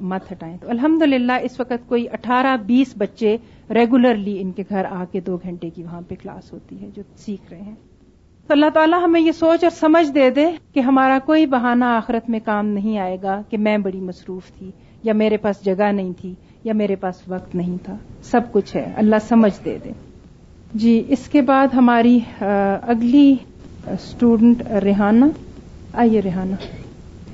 [0.00, 1.02] مت ہٹائیں۔ تو الحمد
[1.42, 3.36] اس وقت کوئی اٹھارہ بیس بچے
[3.70, 7.02] ریگولرلی ان کے گھر آ کے دو گھنٹے کی وہاں پہ کلاس ہوتی ہے، جو
[7.16, 7.74] سیکھ رہے ہیں۔
[8.46, 12.30] تو اللہ تعالیٰ ہمیں یہ سوچ اور سمجھ دے دے کہ ہمارا کوئی بہانہ آخرت
[12.30, 14.70] میں کام نہیں آئے گا کہ میں بڑی مصروف تھی
[15.02, 18.92] یا میرے پاس جگہ نہیں تھی یا میرے پاس وقت نہیں تھا۔ سب کچھ ہے۔
[18.96, 19.90] اللہ سمجھ دے دے۔
[20.74, 22.18] جی اس کے بعد ہماری
[22.82, 23.36] اگلی
[23.86, 25.24] اسٹوڈنٹ ریحانہ۔
[25.92, 26.54] آئیے ریحانہ۔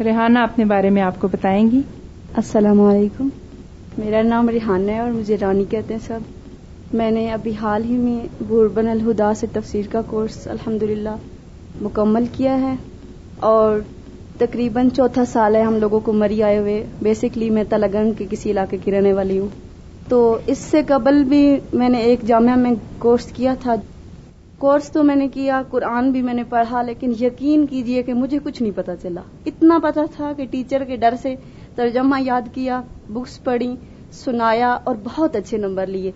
[0.03, 1.81] ریحانہ، اپنے بارے میں آپ کو بتائیں گی۔
[2.37, 3.29] السلام علیکم۔
[3.99, 6.42] میرا نام ریحانہ ہے اور مجھے رانی کہتے ہیں سب۔
[6.93, 10.83] میں نے ابھی حال ہی میں بوربن الہدا سے تفسیر کا کورس الحمد
[11.81, 12.75] مکمل کیا ہے
[13.41, 13.79] اور
[14.39, 18.51] تقریباً چوتھا سال ہے ہم لوگوں کو مری آئے ہوئے۔ بیسکلی میں تلگنگ کے کسی
[18.51, 19.49] علاقے کی رہنے والی ہوں۔
[20.09, 23.75] تو اس سے قبل بھی میں نے ایک جامعہ میں کورس کیا تھا۔
[24.59, 28.39] کورس تو میں نے کیا، قرآن بھی میں نے پڑھا، لیکن یقین کیجیے کہ مجھے
[28.45, 31.35] کچھ نہیں پتا چلا۔ اتنا پتا تھا کہ ٹیچر کے ڈر سے
[31.75, 33.75] ترجمہ یاد کیا بکس پڑھی،
[34.13, 36.11] سنایا اور بہت اچھے نمبر لیے۔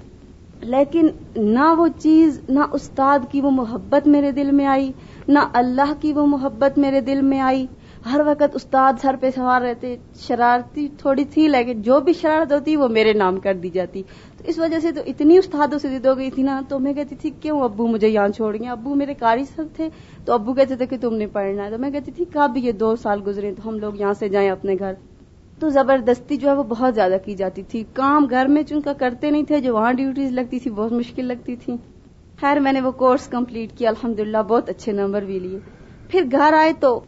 [0.61, 4.93] لیکن نہ وہ چیز، نہ استاد کی وہ محبت میرے دل میں آئی،
[5.29, 7.67] نہ اللہ کی وہ محبت میرے دل میں آئی۔
[8.13, 12.77] ہر وقت استاد سر پہ سوار رہتے، شرارتی تھوڑی تھی، لیکن جو بھی شرارت ہوتی
[12.77, 14.03] وہ میرے نام کر دی جاتی۔
[14.39, 16.93] تو اس وجہ سے تو اتنی استادوں سے ضد ہو گئی تھی نا، تو میں
[16.93, 19.89] کہتی تھی، کیوں ابو مجھے یہاں چھوڑ گئے ابو میرے کاری سر تھے۔
[20.25, 22.73] تو ابو کہتے تھے کہ تم نے پڑھنا ہے۔ تو میں کہتی تھی، کب یہ
[22.73, 24.93] دو سال گزرے تو ہم لوگ یہاں سے جائیں اپنے گھر؟
[25.61, 29.31] تو زبردستی جو ہے وہ بہت زیادہ کی جاتی تھی۔ کام گھر میں چونکہ کرتے
[29.31, 31.77] نہیں تھے، جو وہاں ڈیوٹیز لگتی تھی، بہت مشکل لگتی تھی۔
[32.41, 35.59] خیر، میں نے وہ کورس کمپلیٹ کیا الحمد بہت اچھے نمبر بھی لیے۔
[36.09, 37.01] پھر گھر آئے تو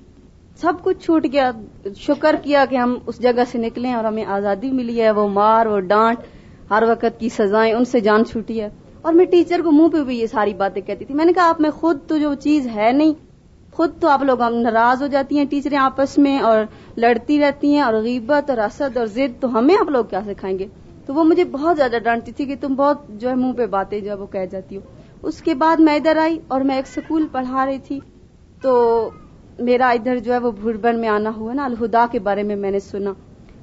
[0.56, 1.50] سب کچھ چھوٹ گیا۔
[1.96, 5.66] شکر کیا کہ ہم اس جگہ سے نکلے اور ہمیں آزادی ملی ہے۔ وہ مار،
[5.66, 6.18] وہ ڈانٹ،
[6.70, 8.68] ہر وقت کی سزائیں، ان سے جان چھوٹی ہے۔
[9.02, 11.48] اور میں ٹیچر کو منہ پہ بھی یہ ساری باتیں کہتی تھی۔ میں نے کہا،
[11.48, 13.27] آپ میں خود تو جو چیز ہے نہیں
[13.78, 16.58] خود تو آپ لوگ ناراض ہو جاتی ہیں ٹیچریں آپس میں اور
[16.96, 20.58] لڑتی رہتی ہیں اور غیبت اور اسد اور ضد تو ہمیں آپ لوگ کیا سکھائیں
[20.58, 20.66] گے؟
[21.06, 24.00] تو وہ مجھے بہت زیادہ ڈانٹتی تھی کہ تم بہت جو ہے منہ پہ باتیں
[24.00, 24.80] جو ہے وہ کہہ جاتی ہو۔
[25.22, 28.00] اس کے بعد میں ادھر آئی اور میں ایک سکول پڑھا رہی تھی۔
[28.62, 29.10] تو
[29.58, 32.70] میرا ادھر جو ہے وہ بھربن میں آنا ہوا نا، الہدا کے بارے میں میں
[32.70, 33.12] نے سنا۔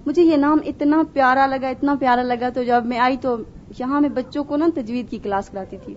[0.06, 3.38] مجھے یہ نام اتنا پیارا لگا، اتنا پیارا لگا تو جب میں آئی تو
[3.80, 5.96] یہاں میں بچوں کو نا تجوید کی کلاس کراتی تھی۔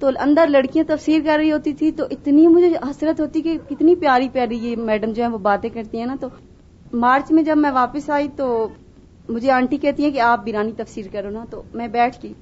[0.00, 3.94] تو اندر لڑکیاں تفسیر کر رہی ہوتی تھی تو اتنی مجھے حسرت ہوتی کہ کتنی
[3.94, 6.28] پیاری پیاری یہ میڈم جو ہے وہ باتیں کرتی ہیں نا تو
[6.92, 8.68] مارچ میں جب میں واپس آئی تو
[9.28, 12.32] مجھے آنٹی کہتی ہیں کہ آپ بیرانی تفسیر کرو نا تو میں بیٹھ گئی۔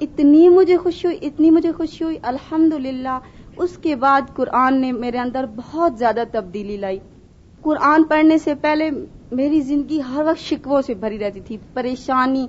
[0.00, 2.72] اتنی مجھے خوشی ہوئی، اتنی مجھے خوشی ہوئی الحمد
[3.56, 6.98] اس کے بعد قرآن نے میرے اندر بہت زیادہ تبدیلی لائی۔
[7.62, 8.90] قرآن پڑھنے سے پہلے
[9.32, 12.46] میری زندگی ہر وقت شکووں سے بھری رہتی تھی، پریشانی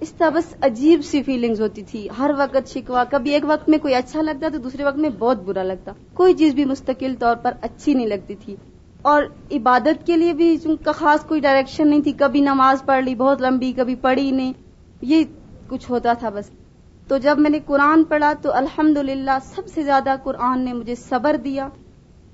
[0.00, 3.78] اس طرح بس عجیب سی فیلنگز ہوتی تھی۔ ہر وقت شکوا، کبھی ایک وقت میں
[3.78, 7.36] کوئی اچھا لگتا تو دوسرے وقت میں بہت برا لگتا۔ کوئی چیز بھی مستقل طور
[7.36, 8.56] پر اچھی نہیں لگتی تھی۔
[9.02, 13.14] اور عبادت کے لیے بھی کا خاص کوئی ڈائریکشن نہیں تھی۔ کبھی نماز پڑھ لی،
[13.14, 14.52] بہت لمبی، کبھی پڑھی نہیں۔
[15.02, 15.24] یہ
[15.68, 16.50] کچھ ہوتا تھا بس۔
[17.08, 18.98] تو جب میں نے قرآن پڑھا تو الحمد
[19.42, 21.68] سب سے زیادہ قرآن نے مجھے صبر دیا۔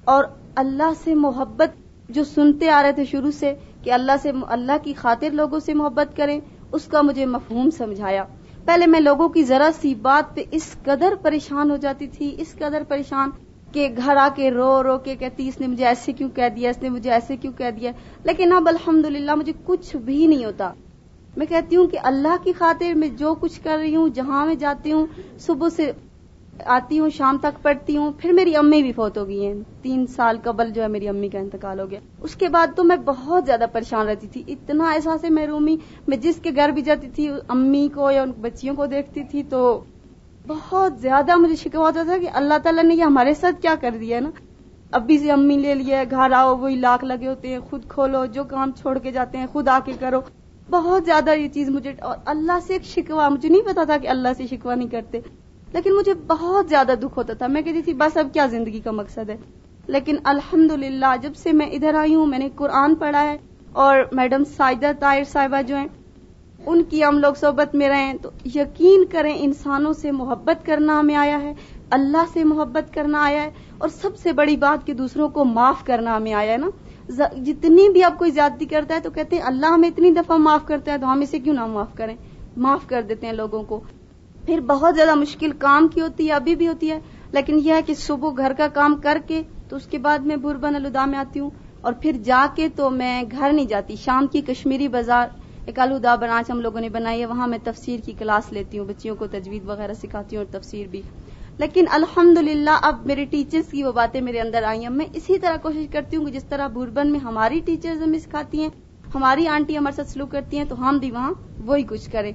[0.04, 0.24] اور
[0.54, 1.68] اللہ سے محبت
[2.10, 5.74] جو سنتے آ رہے تھے شروع سے کہ اللہ سے، اللہ کی خاطر لوگوں سے
[5.74, 6.40] محبت کریں۔
[6.74, 8.24] اس کا مجھے مفہوم سمجھایا۔
[8.64, 12.52] پہلے میں لوگوں کی ذرا سی بات پہ اس قدر پریشان ہو جاتی تھی، اس
[12.52, 13.30] قدر پریشان
[13.72, 16.70] کہ گھر آ کے رو رو کے کہتی، اس نے مجھے ایسے کیوں کہہ دیا،
[16.70, 17.92] اس نے مجھے ایسے کیوں کہہ دیا۔
[18.24, 19.04] لیکن اب الحمد
[19.36, 20.72] مجھے کچھ بھی نہیں ہوتا۔
[21.36, 24.54] میں کہتی ہوں کہ اللہ کی خاطر میں جو کچھ کر رہی ہوں، جہاں میں
[24.54, 25.06] جاتی ہوں،
[25.38, 25.92] صبح سے
[26.64, 30.06] آتی ہوں، شام تک پڑھتی ہوں، پھر میری امی بھی فوت ہو گئی ہیں۔ تین
[30.06, 32.96] سال قبل جو ہے میری امی کا انتقال ہو گیا۔ اس کے بعد تو میں
[32.96, 35.76] بہت زیادہ پریشان رہتی تھی۔ اتنا احساس ہے محرومی
[36.08, 39.42] میں جس کے گھر بھی جاتی تھی، امی کو یا ان بچیوں کو دیکھتی تھی
[39.42, 39.80] تو
[40.46, 43.90] بہت زیادہ مجھے شکوا ہوتا تھا کہ اللہ تعالیٰ نے یہ ہمارے ساتھ کیا کر
[44.00, 44.30] دیا ہے نا۔
[44.92, 48.44] ابھی سے امی لے لیا گھر آؤ، وہی لاکھ لگے ہوتے ہیں، خود کھولو، جو
[48.44, 50.20] کام چھوڑ کے جاتے ہیں، خود آ کے کرو۔
[50.70, 54.08] بہت زیادہ یہ چیز مجھے، اور اللہ سے ایک شکوا مجھے نہیں پتا تھا کہ
[54.08, 55.20] اللہ سے شکوا نہیں کرتے۔
[55.74, 58.90] لیکن مجھے بہت زیادہ دکھ ہوتا تھا۔ میں کہتی تھی، بس اب کیا زندگی کا
[58.90, 59.36] مقصد ہے؟
[59.86, 60.72] لیکن الحمد
[61.22, 63.36] جب سے میں ادھر آئی ہوں، میں نے قرآن پڑھا ہے
[63.72, 65.86] اور میڈم سائدہ طاہر صاحبہ جو ہیں،
[66.66, 71.14] ان کی ہم لوگ صحبت میں رہے تو یقین کریں انسانوں سے محبت کرنا ہمیں
[71.14, 71.54] آیا ہے،
[71.90, 75.84] اللہ سے محبت کرنا آیا ہے اور سب سے بڑی بات کہ دوسروں کو معاف
[75.84, 76.68] کرنا ہمیں آیا ہے نا۔
[77.42, 80.66] جتنی بھی اب کوئی زیادتی کرتا ہے تو کہتے ہیں، اللہ ہمیں اتنی دفعہ معاف
[80.66, 82.16] کرتا ہے تو ہم اسے کیوں نہ معاف کریں؟
[82.56, 83.80] معاف کر دیتے ہیں لوگوں کو۔
[84.46, 86.98] پھر بہت زیادہ مشکل کام کی ہوتی ہے، ابھی بھی ہوتی ہے،
[87.32, 90.36] لیکن یہ ہے کہ صبح گھر کا کام کر کے تو اس کے بعد میں
[90.36, 94.26] بربن الدا میں آتی ہوں اور پھر جا کے تو میں گھر نہیں جاتی۔ شام
[94.26, 95.28] کی کشمیری بازار
[95.66, 98.86] ایک الدا برانچ ہم لوگوں نے بنائی ہے، وہاں میں تفسیر کی کلاس لیتی ہوں،
[98.86, 101.02] بچیوں کو تجوید وغیرہ سکھاتی ہوں اور تفسیر بھی۔
[101.58, 102.38] لیکن الحمد
[102.82, 106.16] اب میرے ٹیچرز کی وہ باتیں میرے اندر آئی ہیں۔ میں اسی طرح کوشش کرتی
[106.16, 108.68] ہوں کہ جس طرح بوربن میں ہماری ٹیچرز ہمیں سکھاتی ہیں،
[109.14, 112.32] ہماری آنٹی ہمارے ساتھ سلوک کرتی ہیں، تو ہم بھی وہاں وہی کچھ کریں۔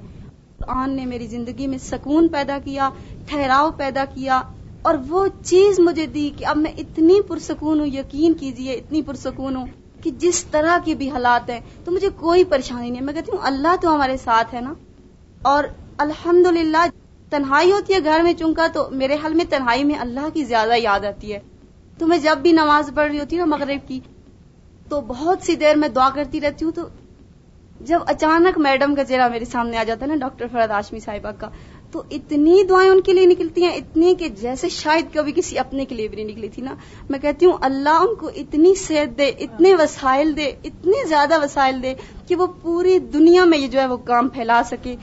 [0.60, 2.88] قرآن نے میری زندگی میں سکون پیدا کیا،
[3.26, 4.40] ٹھہراؤ پیدا کیا،
[4.82, 9.56] اور وہ چیز مجھے دی کہ اب میں اتنی پرسکون ہوں، یقین کیجیے اتنی پرسکون
[9.56, 9.66] ہوں
[10.02, 13.38] کہ جس طرح کے بھی حالات ہیں تو مجھے کوئی پریشانی نہیں میں کہتی ہوں،
[13.42, 14.72] اللہ تو ہمارے ساتھ ہے نا؟
[15.42, 15.64] اور
[15.98, 16.46] الحمد
[17.32, 20.76] تنہائی ہوتی ہے گھر میں چونکا تو میرے حل میں تنہائی میں اللہ کی زیادہ
[20.76, 21.38] یاد آتی ہے۔
[21.98, 24.00] تو میں جب بھی نماز پڑھ رہی ہوتی ہوں نا مغرب کی،
[24.88, 26.88] تو بہت سی دیر میں دعا کرتی رہتی ہوں تو
[27.80, 31.30] جب اچانک میڈم کا چہرہ میرے سامنے آ جاتا ہے نا، ڈاکٹر فرد آشمی صاحبہ
[31.38, 31.48] کا،
[31.92, 35.84] تو اتنی دعائیں ان کے لیے نکلتی ہیں، اتنی کہ جیسے شاید کبھی کسی اپنے
[35.84, 36.74] کے لیے بھی نہیں نکلی تھی نا۔
[37.10, 41.82] میں کہتی ہوں، اللہ ان کو اتنی صحت دے، اتنے وسائل دے، اتنے زیادہ وسائل
[41.82, 41.94] دے
[42.28, 44.96] کہ وہ پوری دنیا میں یہ جو ہے وہ کام پھیلا سکے۔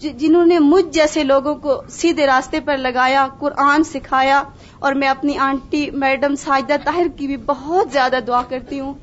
[0.00, 4.42] جنہوں نے مجھ جیسے لوگوں کو سیدھے راستے پر لگایا، قرآن سکھایا،
[4.78, 8.94] اور میں اپنی آنٹی میڈم ساجدہ طاہر کی بھی بہت زیادہ دعا کرتی ہوں۔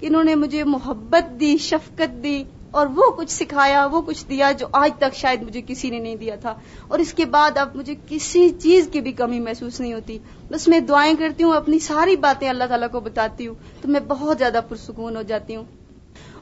[0.00, 4.66] انہوں نے مجھے محبت دی، شفقت دی اور وہ کچھ سکھایا، وہ کچھ دیا جو
[4.72, 6.54] آج تک شاید مجھے کسی نے نہیں دیا تھا۔
[6.88, 10.18] اور اس کے بعد اب مجھے کسی چیز کی بھی کمی محسوس نہیں ہوتی۔
[10.50, 14.00] بس میں دعائیں کرتی ہوں، اپنی ساری باتیں اللہ تعالیٰ کو بتاتی ہوں تو میں
[14.08, 15.64] بہت زیادہ پرسکون ہو جاتی ہوں۔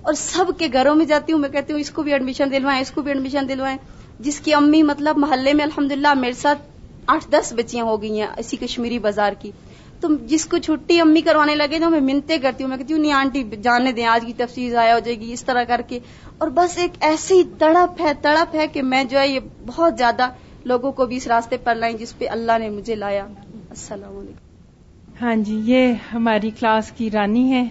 [0.02, 2.80] اور سب کے گھروں میں جاتی ہوں، میں کہتی ہوں، اس کو بھی ایڈمیشن دلوائیں،
[2.80, 3.78] اس کو بھی ایڈمیشن دلوائیں۔
[4.20, 6.58] جس کی امی مطلب محلے میں الحمدللہ میرے ساتھ
[7.06, 9.50] آٹھ دس بچیاں ہو گئی ہیں اسی کشمیری بازار کی۔
[10.00, 13.00] تو جس کو چھٹی امی کروانے لگے تو میں منتے کرتی ہوں، میں کہتی ہوں،
[13.00, 15.98] نہیں آنٹی، جانے دیں، آج کی تفصیل ضائع ہو جائے گی، اس طرح کر کے۔
[16.38, 20.28] اور بس ایک ایسی تڑپ ہے تڑپ ہے کہ میں جو ہے یہ بہت زیادہ
[20.64, 23.26] لوگوں کو بھی اس راستے پر لائیں جس پہ اللہ نے مجھے لایا۔
[23.70, 24.48] السلام علیکم۔
[25.24, 27.64] ہاں جی یہ ہماری کلاس کی رانی ہے۔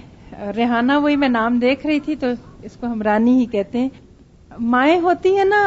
[0.56, 2.28] ریحانہ، وہی میں نام دیکھ رہی تھی تو
[2.64, 3.90] اس کو ہم رانی ہی کہتے ہیں۔
[4.60, 5.62] مائیں ہوتی ہیں نا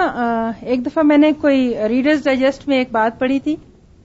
[0.61, 3.57] ایک دفعہ میں نے کوئی ریڈرز ڈائجسٹ میں ایک بات پڑھی تھی۔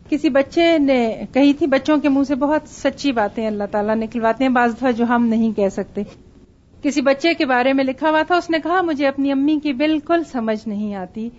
[0.09, 4.43] کسی بچے نے کہی تھی، بچوں کے منہ سے بہت سچی باتیں اللہ تعالیٰ نکلواتے
[4.43, 6.03] ہیں، بعض دفعہ جو ہم نہیں کہہ سکتے۔
[6.83, 9.73] کسی بچے کے بارے میں لکھا ہوا تھا، اس نے کہا، مجھے اپنی امی کی
[9.73, 11.29] بالکل سمجھ نہیں آتی۔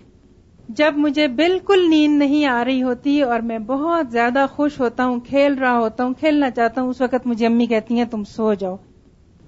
[0.69, 5.19] جب مجھے بالکل نیند نہیں آ رہی ہوتی اور میں بہت زیادہ خوش ہوتا ہوں،
[5.19, 8.53] کھیل رہا ہوتا ہوں، کھیلنا چاہتا ہوں، اس وقت مجھے امی کہتی ہیں، تم سو
[8.53, 8.75] جاؤ۔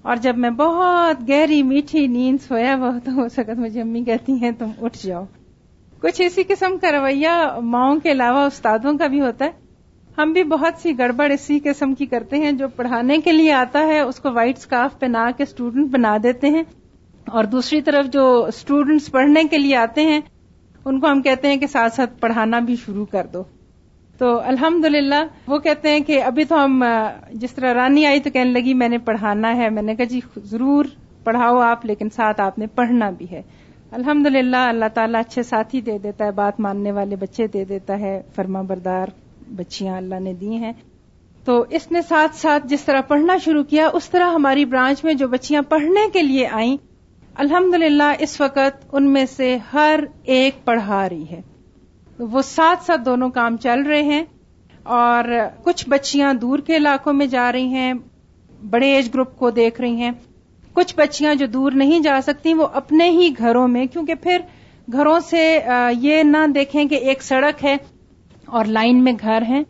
[0.02, 4.04] اور جب میں بہت گہری میٹھی نیند سویا ہوا ہوتا ہوں اس وقت مجھے امی
[4.04, 5.24] کہتی ہیں، تم اٹھ جاؤ۔
[6.02, 7.28] کچھ اسی قسم کا رویہ
[7.62, 9.50] ماؤں کے علاوہ استادوں کا بھی ہوتا ہے۔
[10.18, 13.86] ہم بھی بہت سی گڑبڑ اسی قسم کی کرتے ہیں جو پڑھانے کے لیے آتا
[13.86, 16.62] ہے، اس کو وائٹ اسکارف پہنا کے اسٹوڈنٹ بنا دیتے ہیں۔
[17.28, 20.20] اور دوسری طرف جو اسٹوڈنٹس پڑھنے کے لیے آتے ہیں،
[20.84, 23.42] ان کو ہم کہتے ہیں کہ ساتھ ساتھ پڑھانا بھی شروع کر دو۔
[24.18, 24.86] تو الحمد
[25.46, 26.84] وہ کہتے ہیں کہ ابھی تو ہم،
[27.32, 30.20] جس طرح رانی آئی تو کہنے لگی، میں نے پڑھانا ہے۔ میں نے کہا جی
[30.36, 30.84] ضرور
[31.24, 33.42] پڑھاؤ آپ، لیکن ساتھ آپ نے پڑھنا بھی ہے۔
[33.92, 37.98] الحمد للہ اللہ تعالیٰ اچھے ساتھی دے دیتا ہے، بات ماننے والے بچے دے دیتا
[37.98, 39.06] ہے، فرما بردار
[39.56, 40.72] بچیاں اللہ نے دی ہیں۔
[41.44, 45.14] تو اس نے ساتھ ساتھ جس طرح پڑھنا شروع کیا، اس طرح ہماری برانچ میں
[45.14, 46.76] جو بچیاں پڑھنے کے لیے آئیں
[47.34, 51.40] الحمد اس وقت ان میں سے ہر ایک پڑھا رہی ہے۔
[52.18, 54.24] وہ ساتھ ساتھ دونوں کام چل رہے ہیں
[54.82, 55.24] اور
[55.62, 57.92] کچھ بچیاں دور کے علاقوں میں جا رہی ہیں،
[58.70, 60.10] بڑے ایج گروپ کو دیکھ رہی ہیں۔
[60.74, 64.40] کچھ بچیاں جو دور نہیں جا سکتی وہ اپنے ہی گھروں میں، کیونکہ پھر
[64.92, 65.58] گھروں سے
[65.92, 67.76] یہ نہ دیکھیں کہ ایک سڑک ہے
[68.46, 69.62] اور لائن میں گھر ہیں۔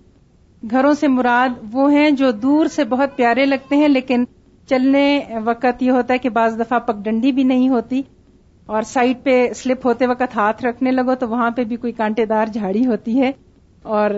[0.63, 4.25] گھروں سے مراد وہ ہیں جو دور سے بہت پیارے لگتے ہیں، لیکن
[4.69, 8.03] چلنے وقت یہ ہوتا ہے کہ بعض دفعہ پگ ڈنڈی بھی نہیں ہوتی
[8.67, 12.25] اور سائڈ پہ سلپ ہوتے وقت ہاتھ رکھنے لگو تو وہاں پہ بھی کوئی کانٹے
[12.25, 13.31] دار جھاڑی ہوتی ہے۔
[13.83, 14.11] اور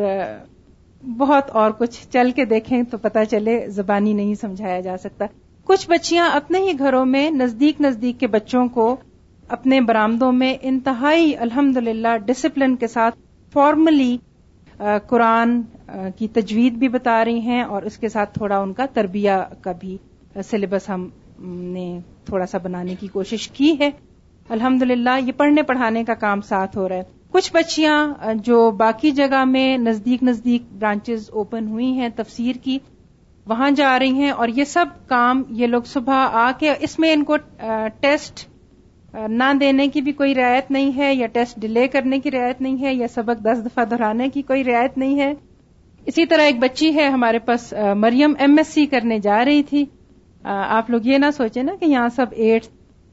[1.18, 5.26] بہت اور کچھ چل کے دیکھیں تو پتہ چلے زبانی نہیں سمجھایا جا سکتا۔
[5.64, 8.96] کچھ بچیاں اپنے ہی گھروں میں نزدیک نزدیک کے بچوں کو
[9.48, 13.18] اپنے برامدوں میں انتہائی الحمد للہ ڈسپلن کے ساتھ
[13.52, 14.16] فارملی
[15.06, 15.62] قرآن
[16.16, 19.72] کی تجوید بھی بتا رہی ہیں اور اس کے ساتھ تھوڑا ان کا تربیہ کا
[19.72, 19.96] بھی
[20.50, 21.08] سلیبس ہم
[21.72, 23.90] نے تھوڑا سا بنانے کی کوشش کی ہے۔
[24.48, 24.82] الحمد
[25.26, 29.78] یہ پڑھنے پڑھانے کا کام ساتھ ہو رہا ہے۔ کچھ بچیاں جو باقی جگہ میں
[29.78, 32.78] نزدیک نزدیک برانچز اوپن ہوئی ہیں تفسیر کی
[33.46, 37.12] وہاں جا رہی ہیں اور یہ سب کام یہ لوگ صبح آ کے اس میں
[37.12, 37.36] ان کو
[38.00, 38.48] ٹیسٹ
[39.28, 42.82] نہ دینے کی بھی کوئی رعایت نہیں ہے یا ٹیسٹ ڈیلے کرنے کی رعایت نہیں
[42.82, 45.32] ہے یا سبق دس دفعہ دہرانے کی کوئی رعایت نہیں ہے۔
[46.06, 49.84] اسی طرح ایک بچی ہے ہمارے پاس مریم ایم ایس سی کرنے جا رہی تھی۔
[50.44, 52.66] آپ لوگ یہ نہ سوچیں نا کہ یہاں سب ایٹ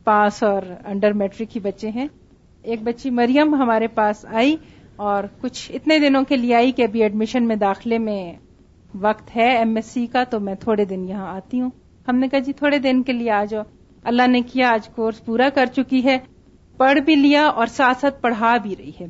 [0.04, 2.08] پاس اور انڈر میٹرک ہی بچے ہیں۔
[2.64, 4.56] ایک بچی مریم ہمارے پاس آئی
[4.96, 8.34] اور کچھ اتنے دنوں کے لیے آئی کہ ابھی ایڈمیشن میں داخلے میں
[8.94, 11.70] وقت ہے ایم ایس سی کا تو میں تھوڑے دن یہاں آتی ہوں۔
[12.08, 13.64] ہم نے کہا جی تھوڑے دن کے لیے آ جاؤ۔
[14.04, 16.18] اللہ نے کیا، آج کورس پورا کر چکی ہے۔
[16.78, 19.06] پڑھ بھی لیا اور ساتھ ساتھ پڑھا بھی رہی ہے۔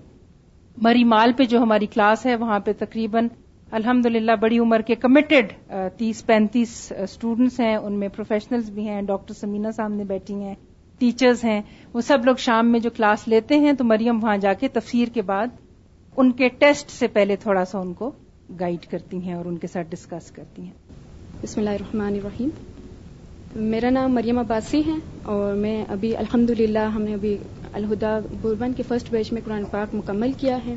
[0.77, 3.27] مری مال پہ جو ہماری کلاس ہے، وہاں پہ تقریباً
[3.71, 4.05] الحمد
[4.41, 5.53] بڑی عمر کے کمیٹڈ
[5.97, 10.55] تیس، پینتیس اسٹوڈینٹس ہیں۔ ان میں پروفیشنلز بھی ہیں ڈاکٹر سمینا سامنے بیٹھی ہیں
[10.99, 11.61] ٹیچرز ہیں۔
[11.93, 15.07] وہ سب لوگ شام میں جو کلاس لیتے ہیں تو مریم وہاں جا کے تفسیر
[15.07, 15.47] کے بعد
[16.17, 18.11] ان کے ٹیسٹ سے پہلے تھوڑا سا ان کو
[18.59, 20.71] گائیڈ کرتی ہیں اور ان کے ساتھ ڈسکس کرتی ہیں۔
[21.43, 22.49] بسم اللہ الرحمن الرحیم
[23.55, 26.51] میرا نام مریم عباسی ہے اور میں ابھی الحمد
[26.95, 27.37] ہم نے ابھی
[27.73, 30.75] الہدا بوربن کے فرسٹ بیچ میں قرآن پاک مکمل کیا ہے۔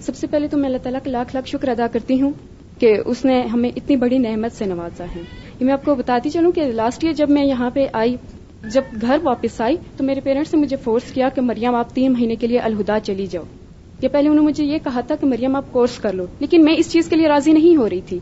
[0.00, 2.32] سب سے پہلے تو میں اللہ تعالیٰ کا لاکھ لاکھ شکر ادا کرتی ہوں
[2.78, 5.20] کہ اس نے ہمیں اتنی بڑی نعمت سے نوازا ہے۔
[5.60, 8.16] یہ میں آپ کو بتاتی چلوں کہ لاسٹ ایئر جب میں یہاں پہ آئی،
[8.72, 12.12] جب گھر واپس آئی، تو میرے پیرنٹس نے مجھے فورس کیا کہ مریم آپ تین
[12.12, 13.44] مہینے کے لیے الہدا چلی جاؤ۔
[14.04, 16.64] یہ پہلے انہوں نے مجھے یہ کہا تھا کہ مریم آپ کورس کر لو، لیکن
[16.64, 18.18] میں اس چیز کے لیے راضی نہیں ہو رہی تھی۔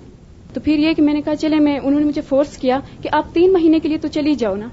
[0.54, 3.08] تو پھر یہ کہ میں نے کہا چلے میں، انہوں نے مجھے فورس کیا کہ
[3.12, 4.68] آپ تین مہینے کے لیے تو چلی جاؤ نا۔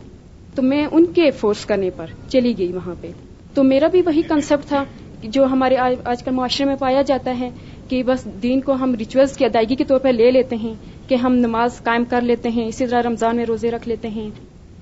[0.55, 3.11] تو میں ان کے فورس کرنے پر چلی گئی وہاں پہ۔
[3.53, 4.83] تو میرا بھی وہی کنسپٹ تھا
[5.23, 7.49] جو ہمارے آج کل معاشرے میں پایا جاتا ہے
[7.89, 10.73] کہ بس دین کو ہم ریچولس کی ادائیگی کے طور پر لے لیتے ہیں،
[11.07, 14.29] کہ ہم نماز قائم کر لیتے ہیں، اسی طرح رمضان میں روزے رکھ لیتے ہیں۔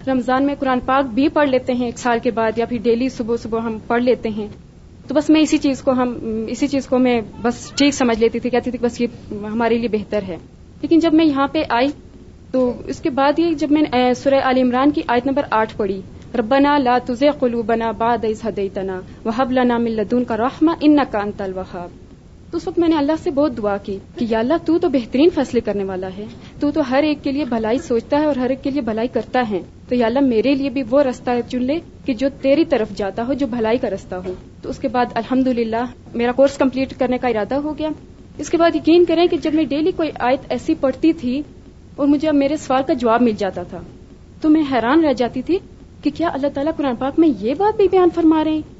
[0.07, 3.09] رمضان میں قرآن پاک بھی پڑھ لیتے ہیں ایک سال کے بعد یا پھر ڈیلی
[3.09, 4.47] صبح صبح ہم پڑھ لیتے ہیں۔
[5.07, 6.15] تو بس میں اسی چیز کو ہم،
[6.47, 9.87] اسی چیز کو میں بس ٹھیک سمجھ لیتی تھی، کہتی تھی بس یہ ہمارے لیے
[9.87, 10.37] بہتر ہے۔
[10.81, 11.87] لیکن جب میں یہاں پہ آئی
[12.51, 15.77] تو اس کے بعد یہ جب میں نے سورہ عال عمران کی آیت نمبر آٹھ
[15.77, 16.01] پڑھی،
[16.35, 22.06] ربنا لا تزغ قلوبنا بعد إذ هديتنا وهب لنا من لدنك رحمه انك انت الوهاب
[22.51, 24.89] تو اس وقت میں نے اللہ سے بہت دعا کی کہ یا اللہ تو تو
[24.89, 26.25] بہترین فیصلے کرنے والا ہے،
[26.59, 29.07] تو تو ہر ایک کے لیے بھلائی سوچتا ہے اور ہر ایک کے لیے بھلائی
[29.07, 32.65] کرتا ہے۔ تو یا اللہ میرے لیے بھی وہ رستہ چن لے کہ جو تیری
[32.65, 35.47] طرف جاتا ہو، جو بھلائی کا رستہ ہو۔ تو اس کے بعد الحمد
[36.15, 37.89] میرا کورس کمپلیٹ کرنے کا ارادہ ہو گیا۔
[38.37, 41.41] اس کے بعد یقین کریں کہ جب میں ڈیلی کوئی آیت ایسی پڑھتی تھی
[41.95, 43.81] اور مجھے اب میرے سوال کا جواب مل جاتا تھا،
[44.41, 45.57] تو میں حیران رہ جاتی تھی
[46.03, 48.76] کہ کیا اللہ تعالیٰ قرآن پاک میں یہ بات بھی بیان فرما رہے ہیں؟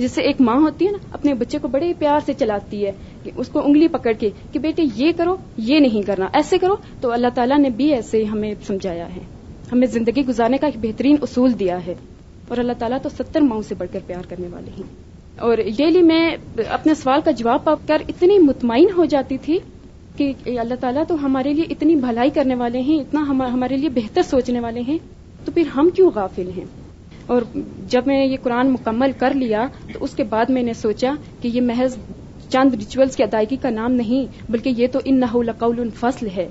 [0.00, 3.30] جسے ایک ماں ہوتی ہے نا، اپنے بچے کو بڑے پیار سے چلاتی ہے کہ
[3.36, 7.12] اس کو انگلی پکڑ کے کہ بیٹے یہ کرو، یہ نہیں کرنا، ایسے کرو۔ تو
[7.12, 9.20] اللہ تعالیٰ نے بھی ایسے ہمیں سمجھایا ہے۔
[9.72, 11.94] ہمیں زندگی گزارنے کا ایک بہترین اصول دیا ہے۔
[12.48, 15.86] اور اللہ تعالیٰ تو ستر ماؤں سے بڑھ کر پیار کرنے والے ہیں۔ اور یہ
[15.86, 16.36] لیے میں
[16.68, 19.58] اپنے سوال کا جواب پا کر اتنی مطمئن ہو جاتی تھی
[20.16, 24.22] کہ اللہ تعالیٰ تو ہمارے لیے اتنی بھلائی کرنے والے ہیں، اتنا ہمارے لیے بہتر
[24.22, 24.98] سوچنے والے ہیں۔
[25.44, 26.79] تو پھر ہم کیوں غافل ہیں؟
[27.30, 27.42] اور
[27.88, 31.48] جب میں یہ قرآن مکمل کر لیا تو اس کے بعد میں نے سوچا کہ
[31.48, 31.96] یہ محض
[32.48, 35.52] چند ریچولس کی ادائیگی کا نام نہیں، بلکہ یہ تو ان نہ
[36.00, 36.48] فصل ہے۔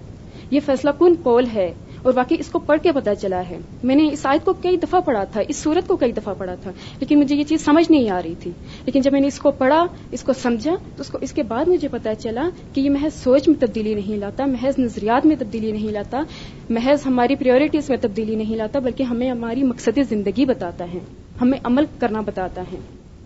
[0.51, 3.95] یہ فیصلہ کن پول ہے؟ اور واقعی اس کو پڑھ کے پتا چلا ہے۔ میں
[3.95, 6.71] نے اس آیت کو کئی دفعہ پڑھا تھا، اس صورت کو کئی دفعہ پڑھا تھا،
[6.99, 8.51] لیکن مجھے یہ چیز سمجھ نہیں آ رہی تھی۔
[8.85, 11.43] لیکن جب میں نے اس کو پڑھا، اس کو سمجھا، تو اس کو اس کے
[11.43, 15.35] بعد مجھے پتا چلا کہ یہ محض سوچ میں تبدیلی نہیں لاتا، محض نظریات میں
[15.39, 16.21] تبدیلی نہیں لاتا،
[16.69, 20.99] محض ہماری پریورٹیز میں تبدیلی نہیں لاتا، بلکہ ہمیں ہماری مقصد زندگی بتاتا ہے،
[21.41, 22.77] ہمیں عمل کرنا بتاتا ہے۔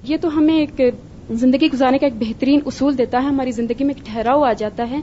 [0.03, 0.81] یہ تو ہمیں ایک
[1.31, 4.89] زندگی گزارنے کا ایک بہترین اصول دیتا ہے، ہماری زندگی میں ایک ٹھہراؤ آ جاتا
[4.89, 4.99] ہے۔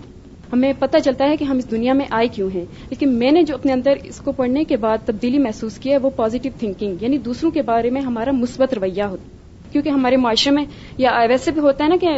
[0.53, 3.43] ہمیں پتہ چلتا ہے کہ ہم اس دنیا میں آئے کیوں ہیں۔ لیکن میں نے
[3.43, 6.97] جو اپنے اندر اس کو پڑھنے کے بعد تبدیلی محسوس کی ہے، وہ پازیٹیو تھنکنگ
[7.01, 9.41] یعنی دوسروں کے بارے میں ہمارا مثبت رویہ ہوتا
[9.73, 10.65] کیونکہ ہمارے معاشرے میں
[10.99, 12.09] یا ویسے بھی ہوتا ہے نا کہ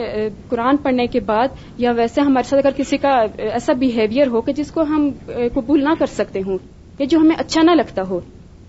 [0.49, 4.53] قرآن پڑھنے کے بعد یا ویسے ہمارے ساتھ اگر کسی کا ایسا بہیویئر ہو کہ
[4.53, 5.11] جس کو ہم
[5.55, 6.59] قبول نہ کر سکتے ہوں
[6.99, 8.21] یا جو ہمیں اچھا نہ لگتا ہو۔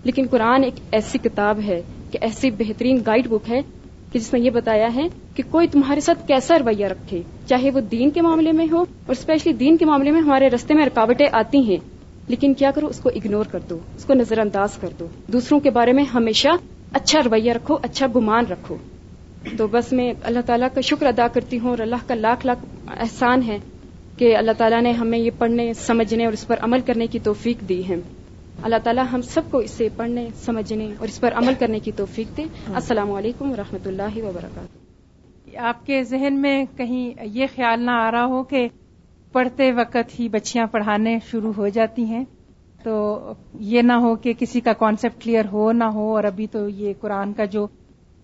[0.03, 3.61] لیکن قرآن ایک ایسی کتاب ہے کہ ایسی بہترین گائیڈ بک ہے
[4.11, 7.79] کہ جس میں یہ بتایا ہے کہ کوئی تمہارے ساتھ کیسا رویہ رکھے۔ چاہے وہ
[7.79, 11.27] دین کے معاملے میں ہو اور اسپیشلی دین کے معاملے میں ہمارے رستے میں رکاوٹیں
[11.31, 11.77] آتی ہیں
[12.27, 15.59] لیکن کیا کرو اس کو اگنور کر دو اس کو نظر انداز کر دو۔ دوسروں
[15.59, 16.47] کے بارے میں ہمیشہ
[16.93, 18.75] اچھا رویہ رکھو اچھا گمان رکھو۔
[19.57, 22.59] تو بس میں اللہ تعالیٰ کا شکر ادا کرتی ہوں اور اللہ کا لاکھ لاکھ
[22.87, 23.57] احسان ہے
[24.17, 27.69] کہ اللہ تعالیٰ نے ہمیں یہ پڑھنے سمجھنے اور اس پر عمل کرنے کی توفیق
[27.69, 27.95] دی ہے۔
[28.63, 31.91] اللہ تعالیٰ ہم سب کو اس سے پڑھنے سمجھنے اور اس پر عمل کرنے کی
[31.95, 32.43] توفیق دے۔
[32.75, 34.82] السلام علیکم و رحمۃ اللہ وبرکاتہ۔
[35.57, 38.67] آپ کے ذہن میں کہیں یہ خیال نہ آ رہا ہو کہ
[39.31, 42.23] پڑھتے وقت ہی بچیاں پڑھانے شروع ہو جاتی ہیں،
[42.83, 46.69] تو یہ نہ ہو کہ کسی کا کانسیپٹ کلیئر ہو نہ ہو، اور ابھی تو
[46.69, 47.67] یہ قرآن کا جو،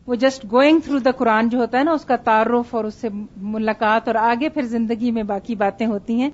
[0.07, 2.95] وہ جسٹ گوئنگ تھرو دا قرآن جو ہوتا ہے نا، اس کا تعارف اور اس
[2.95, 6.29] سے ملاقات اور آگے پھر زندگی میں باقی باتیں ہوتی ہیں۔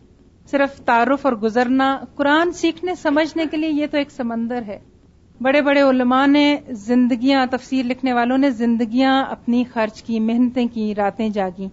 [0.51, 4.79] صرف تعارف اور گزرنا، قرآن سیکھنے، سمجھنے کے لیے یہ تو ایک سمندر ہے۔
[5.41, 10.95] بڑے بڑے علماء نے زندگیاں، تفسیر لکھنے والوں نے زندگیاں اپنی خرچ کی، محنتیں کی،
[10.95, 11.67] راتیں جاگی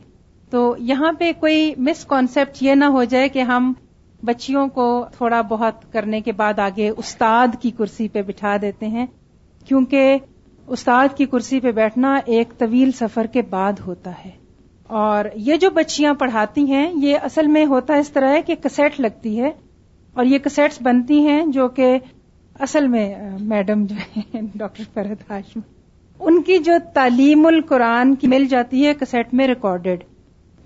[0.50, 3.72] تو یہاں پہ کوئی مس کانسیپٹ یہ نہ ہو جائے کہ ہم
[4.24, 9.06] بچیوں کو تھوڑا بہت کرنے کے بعد آگے استاد کی کرسی پہ بٹھا دیتے ہیں،
[9.66, 10.18] کیونکہ
[10.66, 14.30] استاد کی کرسی پہ بیٹھنا ایک طویل سفر کے بعد ہوتا ہے۔
[14.86, 19.00] اور یہ جو بچیاں پڑھاتی ہیں، یہ اصل میں ہوتا اس طرح ہے کہ کسیٹ
[19.00, 19.50] لگتی ہے
[20.14, 21.98] اور یہ کسیٹس بنتی ہیں جو کہ
[22.56, 25.60] اصل میں میڈم جو ہے ڈاکٹر فرحت ہاشم،
[26.20, 30.04] ان کی جو تعلیم القرآن کی مل جاتی ہے کسیٹ میں ریکارڈیڈ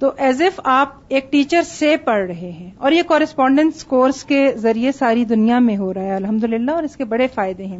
[0.01, 4.47] تو ایز اف آپ ایک ٹیچر سے پڑھ رہے ہیں، اور یہ کورسپونڈینس کورس کے
[4.57, 7.79] ذریعے ساری دنیا میں ہو رہا ہے الحمد اور اس کے بڑے فائدے ہیں۔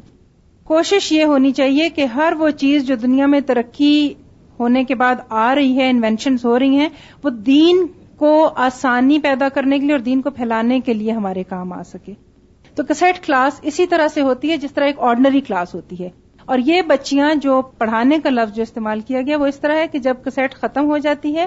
[0.67, 4.13] کوشش یہ ہونی چاہیے کہ ہر وہ چیز جو دنیا میں ترقی
[4.59, 6.89] ہونے کے بعد آ رہی ہے انوینشنز ہو رہی ہیں،
[7.25, 11.43] وہ دین کو آسانی پیدا کرنے کے لیے اور دین کو پھیلانے کے لیے ہمارے
[11.49, 12.13] کام آ سکے۔
[12.77, 16.09] تو کسیٹ کلاس اسی طرح سے ہوتی ہے جس طرح ایک آرڈنری کلاس ہوتی ہے۔
[16.45, 19.87] اور یہ بچیاں جو پڑھانے کا لفظ جو استعمال کیا گیا وہ اس طرح ہے
[19.87, 21.47] کہ جب کسیٹ ختم ہو جاتی ہے،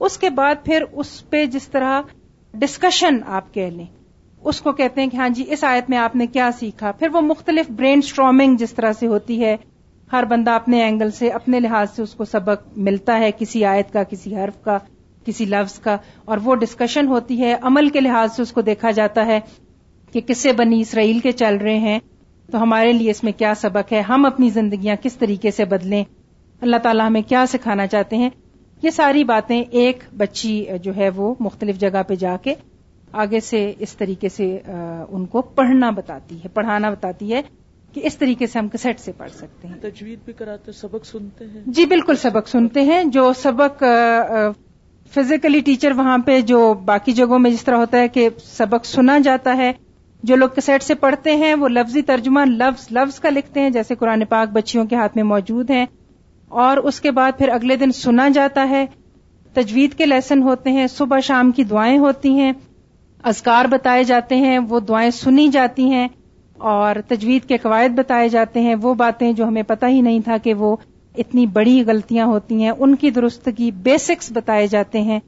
[0.00, 2.00] اس کے بعد پھر اس پہ جس طرح
[2.54, 3.84] ڈسکشن آپ کہہ لیں،
[4.40, 7.08] اس کو کہتے ہیں کہ ہاں جی اس آیت میں آپ نے کیا سیکھا؟ پھر
[7.12, 9.56] وہ مختلف برین اسٹرامنگ جس طرح سے ہوتی ہے،
[10.12, 13.92] ہر بندہ اپنے اینگل سے، اپنے لحاظ سے اس کو سبق ملتا ہے کسی آیت
[13.92, 14.78] کا، کسی حرف کا،
[15.24, 18.90] کسی لفظ کا، اور وہ ڈسکشن ہوتی ہے، عمل کے لحاظ سے اس کو دیکھا
[18.90, 19.40] جاتا ہے۔
[20.16, 21.98] کہ کس سے بنی اسرائیل کے چل رہے ہیں
[22.52, 26.04] تو ہمارے لیے اس میں کیا سبق ہے؟ ہم اپنی زندگیاں کس طریقے سے بدلیں؟
[26.60, 28.30] اللہ تعالیٰ ہمیں کیا سکھانا چاہتے ہیں؟
[28.82, 32.54] یہ ساری باتیں ایک بچی جو ہے وہ مختلف جگہ پہ جا کے
[33.12, 34.58] آگے سے اس طریقے سے
[35.10, 37.42] ان کو پڑھنا بتاتی ہے پڑھانا بتاتی ہے
[37.92, 41.44] کہ اس طریقے سے ہم کسٹ سے پڑھ سکتے ہیں۔ تجوید بھی کراتے سبق سنتے
[41.44, 43.82] ہیں؟ جی بالکل سبق سنتے ہیں۔ جو سبق
[45.14, 49.18] فزیکلی ٹیچر وہاں پہ جو باقی جگہوں میں جس طرح ہوتا ہے کہ سبق سنا
[49.18, 49.72] جاتا ہے
[50.22, 53.94] جو لوگ کسیٹ سے پڑھتے ہیں، وہ لفظی ترجمہ لفظ لفظ کا لکھتے ہیں، جیسے
[53.94, 55.86] قرآن پاک بچیوں کے ہاتھ میں موجود ہیں۔
[56.48, 58.86] اور اس کے بعد پھر اگلے دن سنا جاتا ہے۔
[59.52, 62.52] تجوید کے لیسن ہوتے ہیں، صبح شام کی دعائیں ہوتی ہیں۔
[63.22, 66.08] اذکار بتائے جاتے ہیں، وہ دعائیں سنی جاتی ہیں۔
[66.58, 70.36] اور تجوید کے قواعد بتائے جاتے ہیں۔ وہ باتیں جو ہمیں پتہ ہی نہیں تھا
[70.36, 70.76] کہ وہ
[71.18, 75.20] اتنی بڑی غلطیاں ہوتی ہیں، ان کی درستگی بیسکس بتائے جاتے ہیں،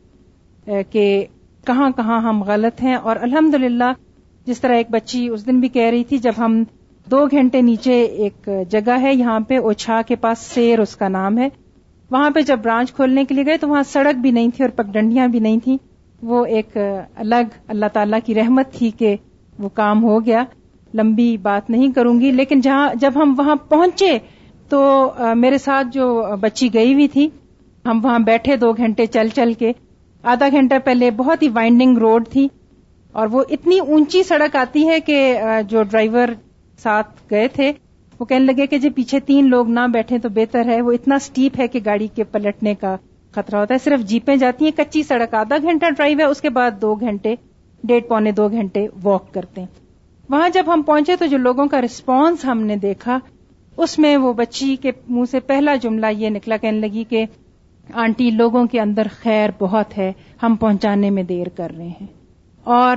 [0.91, 1.27] کہ
[1.67, 3.93] کہاں کہاں ہم غلط ہیں۔ اور الحمد للہ
[4.49, 6.63] جس طرح ایک بچی اس دن بھی کہہ رہی تھی، جب ہم
[7.07, 11.39] دو گھنٹے نیچے ایک جگہ ہے، یہاں پہ اوچھا کے پاس سیر اس کا نام
[11.39, 11.49] ہے۔
[12.11, 14.71] وہاں پہ جب برانچ کھولنے کے لیے گئے تو وہاں سڑک بھی نہیں تھی اور
[14.77, 15.77] پگڈنڈیاں بھی نہیں تھی
[16.23, 16.77] وہ ایک
[17.17, 19.15] الگ اللہ تعالی کی رحمت تھی کہ
[19.59, 20.45] وہ کام ہو گیا۔
[20.95, 24.17] لمبی بات نہیں کروں گی، لیکن جہاں جب ہم وہاں پہنچے
[24.69, 26.07] تو میرے ساتھ جو
[26.41, 27.29] بچی گئی ہوئی تھی،
[27.85, 29.73] ہم وہاں بیٹھے دو گھنٹے چل چل کے۔
[30.25, 32.49] آدھا گھنٹہ پہلے بہت ہی وائنڈنگ روڈ تھی۔
[33.13, 36.29] اور وہ اتنی اونچی سڑک آتی ہے کہ جو ڈرائیور
[36.79, 37.73] ساتھ گئے تھے،
[38.21, 41.19] وہ کہنے لگے کہ جی پیچھے تین لوگ نہ بیٹھے تو بہتر ہے۔ وہ اتنا
[41.19, 42.97] سٹیپ ہے کہ گاڑی کے پلٹنے کا
[43.33, 46.51] خطرہ ہوتا ہے۔ صرف جیپیں جاتی ہیں، کچی سڑک، آدھا گھنٹہ ڈرائیو ہے، اس کے
[46.51, 47.35] بعد دو گھنٹے،
[47.85, 49.69] ڈیڑھ پونے دو گھنٹے واک کرتے ہیں۔
[50.31, 53.19] وہاں جب ہم پہنچے تو جو لوگوں کا رسپانس ہم نے دیکھا،
[53.77, 57.25] اس میں وہ بچی کے منہ سے پہلا جملہ یہ نکلا، کہنے لگی کہ،
[57.95, 62.18] آنٹی، لوگوں کے اندر خیر بہت ہے، ہم پہنچانے میں دیر کر رہے ہیں۔
[62.65, 62.97] اور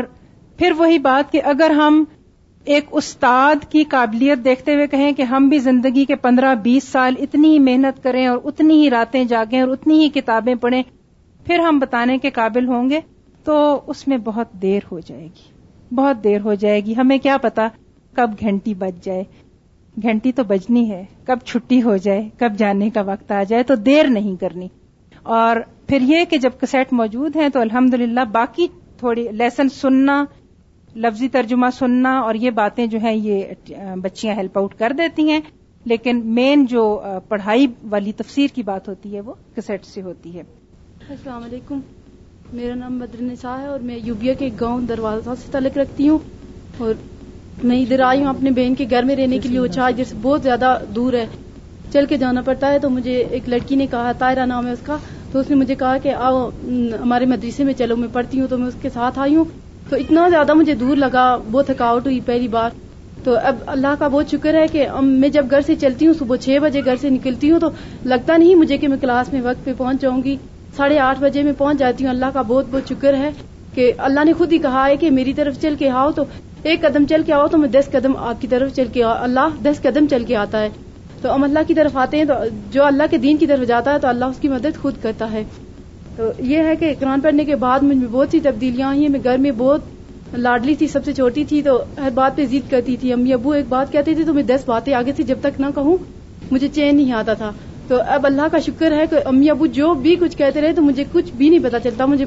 [0.57, 2.03] پھر وہی بات کہ اگر ہم
[2.66, 7.14] ایک استاد کی قابلیت دیکھتے ہوئے کہیں کہ ہم بھی زندگی کے پندرہ بیس سال
[7.20, 10.84] اتنی ہی محنت کریں اور اتنی ہی راتیں جاگیں اور اتنی ہی کتابیں پڑھیں،
[11.45, 12.99] پھر ہم بتانے کے قابل ہوں گے
[13.43, 15.51] تو اس میں بہت دیر ہو جائے گی۔
[15.95, 17.68] بہت دیر ہو جائے گی۔ ہمیں کیا پتا
[18.14, 19.24] کب گھنٹی بج جائے۔
[20.01, 23.76] گھنٹی تو بجنی ہے۔ کب چھٹی ہو جائے، کب جانے کا وقت آ جائے تو
[23.76, 24.68] دیر نہیں کرنی۔
[25.24, 25.57] اور
[25.88, 27.95] پھر یہ کہ جب کسیٹ موجود ہیں تو الحمد
[28.32, 28.68] باقی
[29.01, 30.25] تھوڑی لیسن سننا،
[30.95, 33.43] لفظی ترجمہ سننا اور یہ باتیں جو ہیں یہ
[34.01, 35.39] بچیاں ہیلپ آؤٹ کر دیتی ہیں۔
[35.85, 40.43] لیکن مین جو پڑھائی والی تفسیر کی بات ہوتی ہے وہ کسیٹ سے ہوتی ہے۔
[41.09, 41.79] السلام علیکم۔
[42.53, 46.17] میرا نام بدر نسا ہے اور میں یوبیا کے گاؤں دروازہ سے تعلق رکھتی ہوں۔
[46.77, 46.93] اور
[47.63, 49.91] میں ادھر آئی ہوں اپنے بہن کے گھر میں رہنے کے لیے۔ وہ چار
[50.21, 51.25] بہت زیادہ دور ہے۔
[51.91, 54.79] چل کے جانا پڑتا ہے تو مجھے ایک لڑکی نے کہا تائرہ نام ہے اس
[54.83, 54.97] کا۔
[55.32, 56.49] تو اس نے مجھے کہا کہ آؤ
[57.01, 59.45] ہمارے مدرسے میں چلو، میں پڑھتی ہوں تو میں اس کے ساتھ آئی ہوں۔
[59.89, 62.69] تو اتنا زیادہ مجھے دور لگا بہت تھکاوٹ ہوئی پہلی بار۔
[63.23, 66.36] تو اب اللہ کا بہت شکر ہے کہ میں جب گھر سے چلتی ہوں، صبح
[66.36, 67.69] چھ بجے گھر سے نکلتی ہوں، تو
[68.05, 70.38] لگتا نہیں مجھے کہ میں کلاس میں وقت پہ پہنچ جاؤں گی۔
[70.75, 73.29] ساڑھے آٹھ بجے میں پہنچ جاتی ہوں۔ اللہ کا بہت بہت شکر ہے
[73.73, 76.23] کہ اللہ نے خود ہی کہا ہے کہ میری طرف چل کے آؤ۔ تو
[76.63, 79.15] ایک قدم چل کے آؤ تو میں دس قدم آپ کی طرف چل کے آؤ
[79.19, 80.69] اللہ دس قدم چل کے آتا ہے۔
[81.22, 82.34] تو ہم اللہ کی طرف آتے ہیں تو
[82.72, 85.32] جو اللہ کے دین کی طرف جاتا ہے تو اللہ اس کی مدد خود کرتا
[85.32, 85.43] ہے۔
[86.15, 89.09] تو یہ ہے کہ قرآن پڑھنے کے بعد مجھ میں بہت سی تبدیلیاں آئی ہیں۔
[89.09, 89.82] میں گھر میں بہت
[90.34, 93.51] لاڈلی تھی، سب سے چھوٹی تھی تو ہر بات پہ ضد کرتی تھی۔ امی ابو
[93.51, 95.97] ایک بات کہتے تھے تو میں دس باتیں آگے سے جب تک نہ کہوں،
[96.51, 97.51] مجھے چین نہیں آتا تھا۔
[97.88, 100.82] تو اب اللہ کا شکر ہے کہ امی ابو جو بھی کچھ کہتے رہے تو
[100.82, 102.26] مجھے کچھ بھی نہیں پتا چلتا۔ مجھے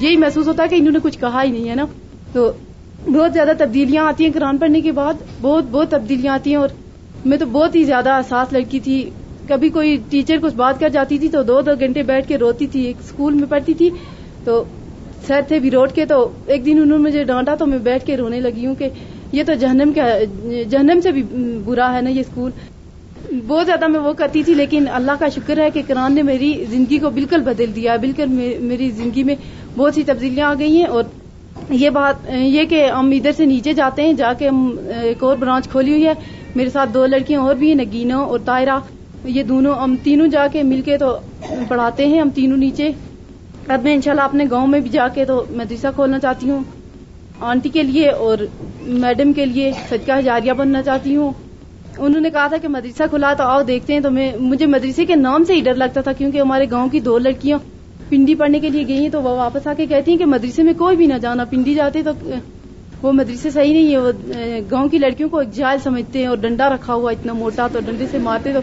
[0.00, 1.84] یہی محسوس ہوتا ہے کہ انہوں نے کچھ کہا ہی نہیں، ہے نا؟
[2.32, 2.52] تو
[3.06, 6.68] بہت زیادہ تبدیلیاں آتی ہیں قرآن پڑھنے کے بعد۔ بہت بہت تبدیلیاں آتی ہیں اور
[7.24, 9.08] میں تو بہت ہی زیادہ احساس لڑکی تھی۔
[9.48, 12.66] کبھی کوئی ٹیچر کچھ بات کر جاتی تھی تو دو دو گھنٹے بیٹھ کے روتی
[12.66, 13.90] تھی، ایک اسکول میں پڑھتی تھی۔
[14.44, 14.62] تو
[15.26, 18.04] سر تھے بھی روڈ کے، تو ایک دن انہوں نے مجھے ڈانٹا تو میں بیٹھ
[18.06, 18.88] کے رونے لگی ہوں کہ
[19.32, 20.06] یہ تو جہنم کا،
[20.70, 21.22] جہنم سے بھی
[21.64, 22.50] برا ہے نا یہ اسکول
[23.46, 26.52] بہت زیادہ میں وہ کرتی تھی، لیکن اللہ کا شکر ہے کہ قرآن نے میری
[26.70, 28.28] زندگی کو بالکل بدل دیا۔ بالکل
[28.60, 29.34] میری زندگی میں
[29.76, 31.04] بہت سی تبدیلیاں آ گئی ہیں اور
[31.70, 34.70] یہ بات، یہ کہ ہم ادھر سے نیچے جاتے ہیں، جا کے ہم
[35.02, 36.14] ایک اور برانچ کھولی ہوئی ہے۔
[36.58, 38.78] میرے ساتھ دو لڑکیاں اور بھی ہیں نگینو اور تائرہ
[39.24, 41.18] یہ دونوں ہم تینوں جا کے مل کے تو
[41.68, 42.90] پڑھاتے ہیں، ہم تینوں نیچے۔
[43.68, 46.62] اب میں انشاءاللہ اپنے گاؤں میں بھی جا کے تو مدرسہ کھولنا چاہتی ہوں۔
[47.40, 48.38] آنٹی کے لیے اور
[49.02, 51.32] میڈم کے لیے صدقہ جاریہ بننا چاہتی ہوں۔
[51.98, 55.04] انہوں نے کہا تھا کہ مدرسہ کھلا تو آؤ دیکھتے ہیں۔ تو میں، مجھے مدرسے
[55.04, 57.58] کے نام سے ہی ڈر لگتا تھا کیونکہ ہمارے گاؤں کی دو لڑکیاں
[58.08, 60.62] پنڈی پڑھنے کے لیے گئی ہیں تو وہ واپس آ کے کہتی ہیں کہ مدرسے
[60.62, 62.10] میں کوئی بھی نہ جانا، پنڈی جاتے تو
[63.02, 64.12] وہ مدرسے صحیح نہیں ہے وہ
[64.70, 68.06] گاؤں کی لڑکیوں کو جائل سمجھتے ہیں اور ڈنڈا رکھا ہوا اتنا موٹا تو ڈنڈے
[68.10, 68.60] سے مارتے تو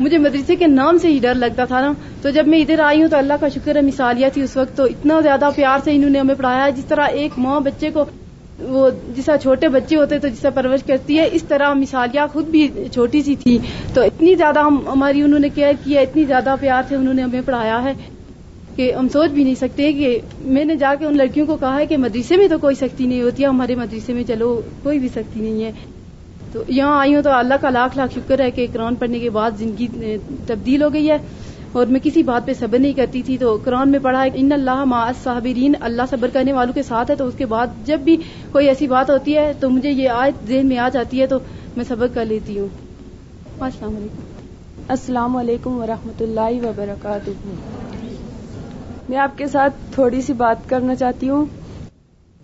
[0.00, 3.02] مجھے مدرسے کے نام سے ہی ڈر لگتا تھا نا۔ تو جب میں ادھر آئی
[3.02, 5.94] ہوں تو اللہ کا شکر ہے، مثالیہ تھی اس وقت، تو اتنا زیادہ پیار سے
[5.94, 8.04] انہوں نے ہمیں پڑھایا۔ جس طرح ایک ماں بچے کو،
[8.58, 12.20] وہ جس طرح چھوٹے بچے ہوتے تو جس طرح پرورش کرتی ہے، اس طرح مثالیہ
[12.32, 13.58] خود بھی چھوٹی سی تھی۔
[13.94, 17.22] تو اتنی زیادہ ہم، ہماری انہوں نے کیئر کیا، اتنی زیادہ پیار سے انہوں نے
[17.22, 17.92] ہمیں پڑھایا ہے۔
[18.76, 21.80] کہ ہم سوچ بھی نہیں سکتے کہ میں نے جا کے ان لڑکیوں کو کہا
[21.80, 24.98] ہے کہ مدرسے میں تو کوئی سختی نہیں ہوتی ہے ہمارے مدرسے میں چلو، کوئی
[24.98, 25.72] بھی سختی نہیں ہے۔
[26.52, 29.30] تو یہاں آئی ہوں تو اللہ کا لاکھ لاکھ شکر ہے کہ قرآن پڑھنے کے
[29.30, 30.16] بعد زندگی
[30.46, 31.18] تبدیل ہو گئی ہے۔
[31.72, 34.52] اور میں کسی بات پہ صبر نہیں کرتی تھی، تو قرآن میں پڑھا ہے، ان
[34.52, 37.98] اللہ ما صابرین اللہ صبر کرنے والوں کے ساتھ ہے۔ تو اس کے بعد جب
[37.98, 38.16] بھی
[38.52, 41.38] کوئی ایسی بات ہوتی ہے تو مجھے یہ آج ذہن میں آ جاتی ہے، تو
[41.76, 42.68] میں صبر کر لیتی ہوں۔
[43.60, 44.22] السلام علیکم۔
[44.88, 47.30] السلام علیکم ورحمۃ اللہ وبرکاتہ۔
[49.08, 51.44] میں آپ کے ساتھ تھوڑی سی بات کرنا چاہتی ہوں۔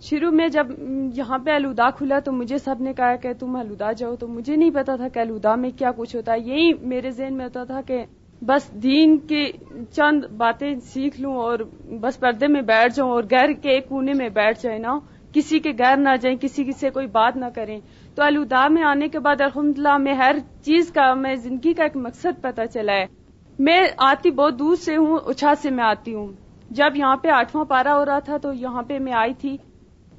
[0.01, 0.67] شروع میں جب
[1.13, 4.55] یہاں پہ الوداع کھلا تو مجھے سب نے کہا کہ تم الوداع جاؤ، تو مجھے
[4.55, 7.63] نہیں پتا تھا کہ الوداع میں کیا کچھ ہوتا ہے۔ یہی میرے ذہن میں ہوتا
[7.63, 8.05] تھا کہ
[8.41, 9.51] بس دین کی
[9.91, 11.59] چند باتیں سیکھ لوں اور
[12.01, 14.99] بس پردے میں بیٹھ جاؤں اور گھر کے ایک کونے میں بیٹھ جائیں نا۔
[15.33, 17.79] کسی کے گھر نہ جائیں، کسی سے کوئی بات نہ کریں۔
[18.15, 21.83] تو الوداع میں آنے کے بعد الحمد للہ میں ہر چیز کا، میں زندگی کا
[21.83, 23.05] ایک مقصد پتا چلا ہے۔
[23.59, 26.27] میں آتی بہت دور سے ہوں اچھا سے میں آتی ہوں۔
[26.71, 29.57] جب یہاں پہ آٹھواں پارا ہو رہا تھا تو یہاں پہ میں آئی تھی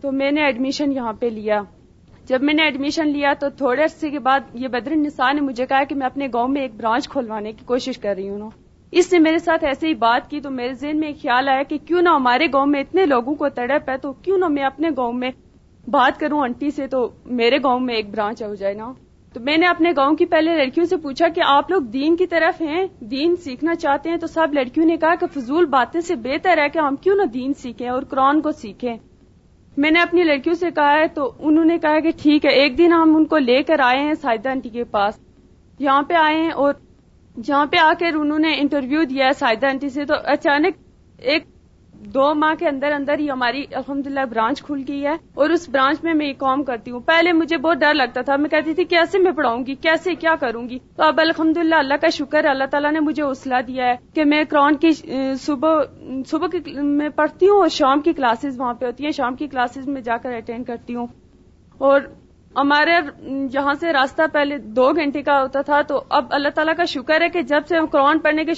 [0.01, 1.63] تو میں نے ایڈمیشن یہاں پہ لیا۔
[2.27, 5.67] جب میں نے ایڈمیشن لیا تو تھوڑے عرصے کے بعد یہ بدر نسا نے مجھے
[5.67, 8.51] کہا کہ میں اپنے گاؤں میں ایک برانچ کھولوانے کی کوشش کر رہی ہوں
[8.93, 11.79] اس نے میرے ساتھ ایسے ہی بات کی تو میرے ذہن میں خیال آیا کہ
[11.79, 14.89] کیوں نہ ہمارے گاؤں میں اتنے لوگوں کو تڑپ ہے تو کیوں نہ میں اپنے
[14.97, 15.31] گاؤں میں
[15.91, 18.93] بات کروں آنٹی سے تو میرے گاؤں میں ایک برانچ ہو جائے نا۔
[19.35, 22.27] تو میں نے اپنے گاؤں کی پہلے لڑکیوں سے پوچھا کہ آپ لوگ دین کی
[22.27, 26.15] طرف ہیں، دین سیکھنا چاہتے ہیں، تو سب لڑکیوں نے کہا کہ فضول باتیں سے
[26.15, 28.97] بہتر ہے کہ ہم کیوں نہ دین سیکھیں اور قرآن کو سیکھیں۔
[29.77, 32.79] میں نے اپنی لڑکیوں سے کہا ہے تو انہوں نے کہا کہ ٹھیک ہے، ایک
[32.79, 35.19] دن ہم ان کو لے کر آئے ہیں سائدہ آنٹی کے پاس۔
[35.79, 36.75] یہاں پہ آئے ہیں اور
[37.43, 40.75] جہاں پہ آ کر انہوں نے انٹرویو دیا ہے سائدہ آنٹی سے، تو اچانک
[41.19, 41.45] ایک
[42.01, 45.69] دو ماہ کے اندر اندر ہی ہماری الحمد للہ برانچ کھل گئی ہے اور اس
[45.69, 48.75] برانچ میں میں یہ کام کرتی ہوں۔ پہلے مجھے بہت ڈر لگتا تھا، میں کہتی
[48.75, 52.09] تھی، کیسے میں پڑھاؤں گی؟ کیسے کیا کروں گی؟ تو اب الحمد للہ اللہ کا
[52.09, 54.91] شکر ہے اللہ تعالیٰ نے مجھے حوصلہ دیا ہے کہ میں قرآن کی
[55.41, 55.83] صبح
[56.27, 59.47] صبح کی میں پڑھتی ہوں اور شام کی کلاسز وہاں پہ ہوتی ہیں۔ شام کی
[59.47, 61.07] کلاسز میں جا کر اٹینڈ کرتی ہوں۔
[61.79, 62.01] اور
[62.57, 62.93] ہمارے
[63.53, 67.21] یہاں سے راستہ پہلے دو گھنٹے کا ہوتا تھا، تو اب اللہ تعالیٰ کا شکر
[67.21, 68.55] ہے کہ جب سے ہم قرآن پڑھنے کے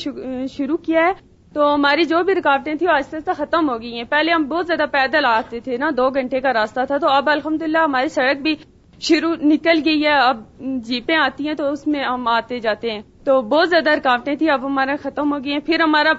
[0.52, 3.94] شروع کیا ہے تو ہماری جو بھی رکاوٹیں تھیں وہ آہستہ آہستہ ختم ہو گئی
[3.94, 7.08] ہیں۔ پہلے ہم بہت زیادہ پیدل آتے تھے نا، دو گھنٹے کا راستہ تھا۔ تو
[7.08, 8.54] اب الحمد ہماری سڑک بھی
[9.00, 13.00] شروع نکل گئی ہے۔ اب جیپیں آتی ہیں تو اس میں ہم آتے جاتے ہیں۔
[13.24, 16.10] تو بہت زیادہ رکاوٹیں تھیں، اب ہمارا ختم ہو گئی ہیں۔ پھر ہمارا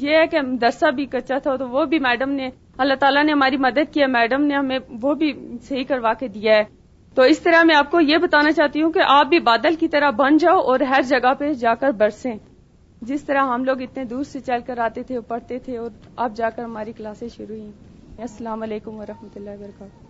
[0.00, 2.48] یہ ہے کہ درسہ بھی کچا تھا تو وہ بھی میڈم نے،
[2.78, 5.32] اللہ تعالیٰ نے ہماری مدد کیا میڈم نے ہمیں وہ بھی
[5.62, 6.62] صحیح کروا کے دیا ہے۔
[7.14, 9.88] تو اس طرح میں آپ کو یہ بتانا چاہتی ہوں کہ آپ بھی بادل کی
[9.88, 12.36] طرح بن جاؤ اور ہر جگہ پہ جا کر برسیں۔
[13.02, 15.90] جس طرح ہم لوگ اتنے دور سے چل کر آتے تھے اور پڑھتے تھے اور
[16.16, 17.70] اب جا کر ہماری کلاسیں شروع ہوئی
[18.18, 20.07] السلام علیکم ورحمۃ اللہ وبرکاتہ۔